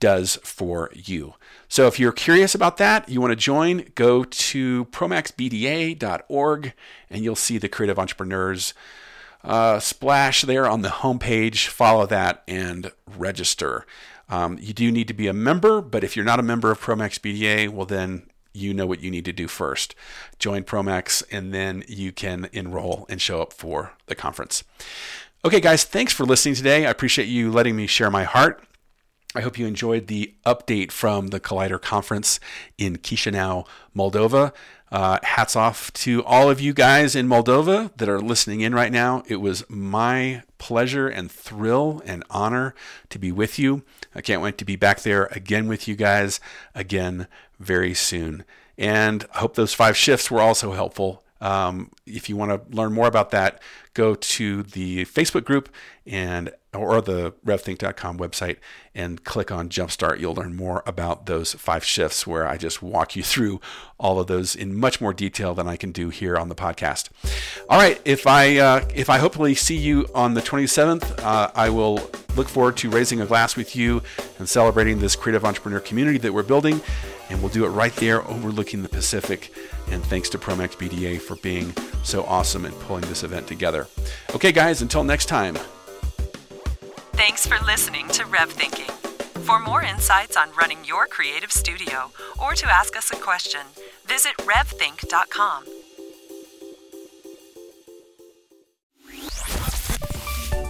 does 0.00 0.36
for 0.42 0.90
you. 0.94 1.34
So 1.68 1.86
if 1.86 1.98
you're 1.98 2.12
curious 2.12 2.54
about 2.54 2.76
that, 2.78 3.08
you 3.08 3.20
want 3.20 3.32
to 3.32 3.36
join, 3.36 3.86
go 3.94 4.24
to 4.24 4.84
promaxbda.org 4.86 6.72
and 7.10 7.24
you'll 7.24 7.36
see 7.36 7.58
the 7.58 7.68
creative 7.68 7.98
entrepreneurs 7.98 8.74
uh, 9.44 9.78
splash 9.78 10.42
there 10.42 10.68
on 10.68 10.82
the 10.82 10.88
homepage. 10.88 11.68
Follow 11.68 12.06
that 12.06 12.42
and 12.48 12.92
register. 13.16 13.86
Um, 14.28 14.58
you 14.60 14.74
do 14.74 14.90
need 14.90 15.08
to 15.08 15.14
be 15.14 15.26
a 15.26 15.32
member, 15.32 15.80
but 15.80 16.04
if 16.04 16.16
you're 16.16 16.24
not 16.24 16.40
a 16.40 16.42
member 16.42 16.70
of 16.70 16.80
Promax 16.80 17.18
BDA, 17.18 17.70
well, 17.70 17.86
then 17.86 18.28
you 18.52 18.74
know 18.74 18.86
what 18.86 19.00
you 19.00 19.10
need 19.10 19.24
to 19.24 19.32
do 19.32 19.48
first. 19.48 19.94
Join 20.38 20.64
Promax, 20.64 21.22
and 21.30 21.54
then 21.54 21.84
you 21.86 22.12
can 22.12 22.48
enroll 22.52 23.06
and 23.08 23.20
show 23.20 23.40
up 23.40 23.52
for 23.52 23.92
the 24.06 24.14
conference. 24.14 24.64
Okay, 25.48 25.60
guys, 25.60 25.82
thanks 25.82 26.12
for 26.12 26.26
listening 26.26 26.54
today. 26.54 26.84
I 26.84 26.90
appreciate 26.90 27.26
you 27.26 27.50
letting 27.50 27.74
me 27.74 27.86
share 27.86 28.10
my 28.10 28.24
heart. 28.24 28.62
I 29.34 29.40
hope 29.40 29.58
you 29.58 29.66
enjoyed 29.66 30.06
the 30.06 30.34
update 30.44 30.92
from 30.92 31.28
the 31.28 31.40
Collider 31.40 31.80
conference 31.80 32.38
in 32.76 32.98
Chisinau, 32.98 33.66
Moldova. 33.96 34.52
Uh, 34.92 35.18
hats 35.22 35.56
off 35.56 35.90
to 35.94 36.22
all 36.26 36.50
of 36.50 36.60
you 36.60 36.74
guys 36.74 37.16
in 37.16 37.26
Moldova 37.26 37.96
that 37.96 38.10
are 38.10 38.20
listening 38.20 38.60
in 38.60 38.74
right 38.74 38.92
now. 38.92 39.22
It 39.26 39.36
was 39.36 39.64
my 39.70 40.42
pleasure 40.58 41.08
and 41.08 41.32
thrill 41.32 42.02
and 42.04 42.24
honor 42.28 42.74
to 43.08 43.18
be 43.18 43.32
with 43.32 43.58
you. 43.58 43.84
I 44.14 44.20
can't 44.20 44.42
wait 44.42 44.58
to 44.58 44.66
be 44.66 44.76
back 44.76 45.00
there 45.00 45.30
again 45.30 45.66
with 45.66 45.88
you 45.88 45.96
guys 45.96 46.40
again 46.74 47.26
very 47.58 47.94
soon. 47.94 48.44
And 48.76 49.26
I 49.34 49.38
hope 49.38 49.54
those 49.54 49.72
five 49.72 49.96
shifts 49.96 50.30
were 50.30 50.42
also 50.42 50.72
helpful 50.72 51.24
um, 51.40 51.90
if 52.06 52.28
you 52.28 52.36
want 52.36 52.50
to 52.50 52.76
learn 52.76 52.92
more 52.92 53.06
about 53.06 53.30
that, 53.30 53.62
go 53.94 54.14
to 54.14 54.62
the 54.62 55.04
Facebook 55.04 55.44
group 55.44 55.68
and 56.06 56.52
or 56.74 57.00
the 57.00 57.32
revthink.com 57.44 58.18
website 58.18 58.56
and 58.94 59.24
click 59.24 59.50
on 59.50 59.68
Jumpstart. 59.68 60.20
You'll 60.20 60.34
learn 60.34 60.54
more 60.54 60.82
about 60.86 61.26
those 61.26 61.54
five 61.54 61.84
shifts 61.84 62.26
where 62.26 62.46
I 62.46 62.56
just 62.56 62.82
walk 62.82 63.16
you 63.16 63.22
through 63.22 63.60
all 63.98 64.20
of 64.20 64.26
those 64.26 64.54
in 64.54 64.76
much 64.76 65.00
more 65.00 65.14
detail 65.14 65.54
than 65.54 65.66
I 65.66 65.76
can 65.76 65.92
do 65.92 66.10
here 66.10 66.36
on 66.36 66.48
the 66.48 66.54
podcast. 66.54 67.08
All 67.68 67.78
right, 67.78 68.00
if 68.04 68.26
I 68.26 68.58
uh, 68.58 68.88
if 68.94 69.08
I 69.08 69.18
hopefully 69.18 69.54
see 69.54 69.76
you 69.76 70.06
on 70.14 70.34
the 70.34 70.42
27th, 70.42 71.22
uh, 71.22 71.50
I 71.54 71.70
will 71.70 72.10
look 72.36 72.48
forward 72.48 72.76
to 72.78 72.90
raising 72.90 73.20
a 73.20 73.26
glass 73.26 73.56
with 73.56 73.74
you 73.74 74.02
and 74.38 74.48
celebrating 74.48 75.00
this 75.00 75.16
creative 75.16 75.44
entrepreneur 75.44 75.80
community 75.80 76.18
that 76.18 76.32
we're 76.32 76.42
building. 76.42 76.80
And 77.30 77.40
we'll 77.42 77.52
do 77.52 77.66
it 77.66 77.68
right 77.68 77.94
there 77.96 78.26
overlooking 78.26 78.82
the 78.82 78.88
Pacific. 78.88 79.52
And 79.90 80.04
thanks 80.04 80.28
to 80.30 80.38
Promax 80.38 80.76
BDA 80.76 81.20
for 81.20 81.36
being 81.36 81.72
so 82.02 82.24
awesome 82.24 82.64
and 82.64 82.74
pulling 82.80 83.02
this 83.02 83.22
event 83.22 83.46
together. 83.46 83.86
Okay, 84.34 84.52
guys, 84.52 84.82
until 84.82 85.04
next 85.04 85.26
time. 85.26 85.56
Thanks 87.12 87.46
for 87.46 87.58
listening 87.64 88.08
to 88.08 88.24
Rev 88.26 88.50
Thinking. 88.50 88.94
For 89.42 89.58
more 89.58 89.82
insights 89.82 90.36
on 90.36 90.50
running 90.58 90.84
your 90.84 91.06
creative 91.06 91.50
studio 91.50 92.12
or 92.38 92.54
to 92.54 92.66
ask 92.66 92.96
us 92.96 93.10
a 93.10 93.16
question, 93.16 93.62
visit 94.06 94.36
revthink.com. 94.38 95.64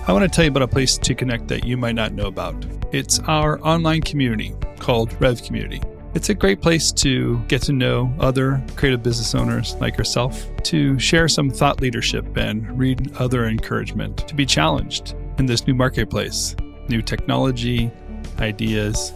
I 0.07 0.13
want 0.13 0.23
to 0.23 0.29
tell 0.29 0.45
you 0.45 0.51
about 0.51 0.63
a 0.63 0.69
place 0.69 0.97
to 0.97 1.15
connect 1.15 1.49
that 1.49 1.67
you 1.67 1.77
might 1.77 1.95
not 1.95 2.13
know 2.15 2.29
about. 2.29 2.65
It's 2.93 3.19
our 3.27 3.61
online 3.61 4.01
community 4.01 4.55
called 4.79 5.21
Rev 5.21 5.43
Community. 5.43 5.83
It's 6.19 6.31
a 6.31 6.35
great 6.35 6.61
place 6.61 6.91
to 6.95 7.39
get 7.47 7.63
to 7.63 7.73
know 7.73 8.13
other 8.19 8.61
creative 8.75 9.05
business 9.05 9.37
owners 9.37 9.77
like 9.77 9.97
yourself, 9.97 10.45
to 10.65 10.99
share 10.99 11.29
some 11.29 11.49
thought 11.49 11.81
leadership 11.81 12.37
and 12.37 12.77
read 12.77 13.13
other 13.19 13.47
encouragement, 13.47 14.27
to 14.27 14.35
be 14.35 14.45
challenged 14.45 15.15
in 15.39 15.47
this 15.47 15.65
new 15.69 15.75
marketplace, 15.75 16.57
new 16.89 17.03
technology, 17.03 17.93
ideas, 18.41 19.13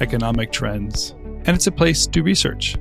economic 0.00 0.52
trends. 0.52 1.16
And 1.46 1.56
it's 1.56 1.66
a 1.66 1.72
place 1.72 2.06
to 2.06 2.22
research. 2.22 2.76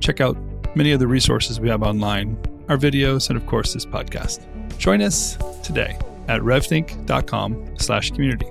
Check 0.00 0.20
out 0.20 0.36
many 0.76 0.92
of 0.92 1.00
the 1.00 1.06
resources 1.06 1.58
we 1.58 1.70
have 1.70 1.82
online, 1.82 2.36
our 2.68 2.76
videos, 2.76 3.30
and 3.30 3.38
of 3.38 3.46
course 3.46 3.72
this 3.72 3.86
podcast. 3.86 4.44
Join 4.76 5.00
us 5.00 5.38
today 5.62 5.96
at 6.28 6.42
revthink.com 6.42 7.78
slash 7.78 8.10
community. 8.10 8.48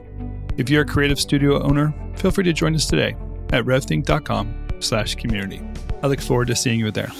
If 0.57 0.71
you're 0.71 0.81
a 0.81 0.87
creative 0.87 1.19
studio 1.19 1.61
owner, 1.61 1.93
feel 2.15 2.31
free 2.31 2.45
to 2.45 2.53
join 2.53 2.73
us 2.73 2.87
today 2.87 3.15
at 3.51 3.65
revthink.com 3.65 4.53
slash 4.79 5.15
community. 5.15 5.61
I 6.03 6.07
look 6.07 6.21
forward 6.21 6.47
to 6.47 6.55
seeing 6.55 6.79
you 6.79 6.91
there. 6.91 7.11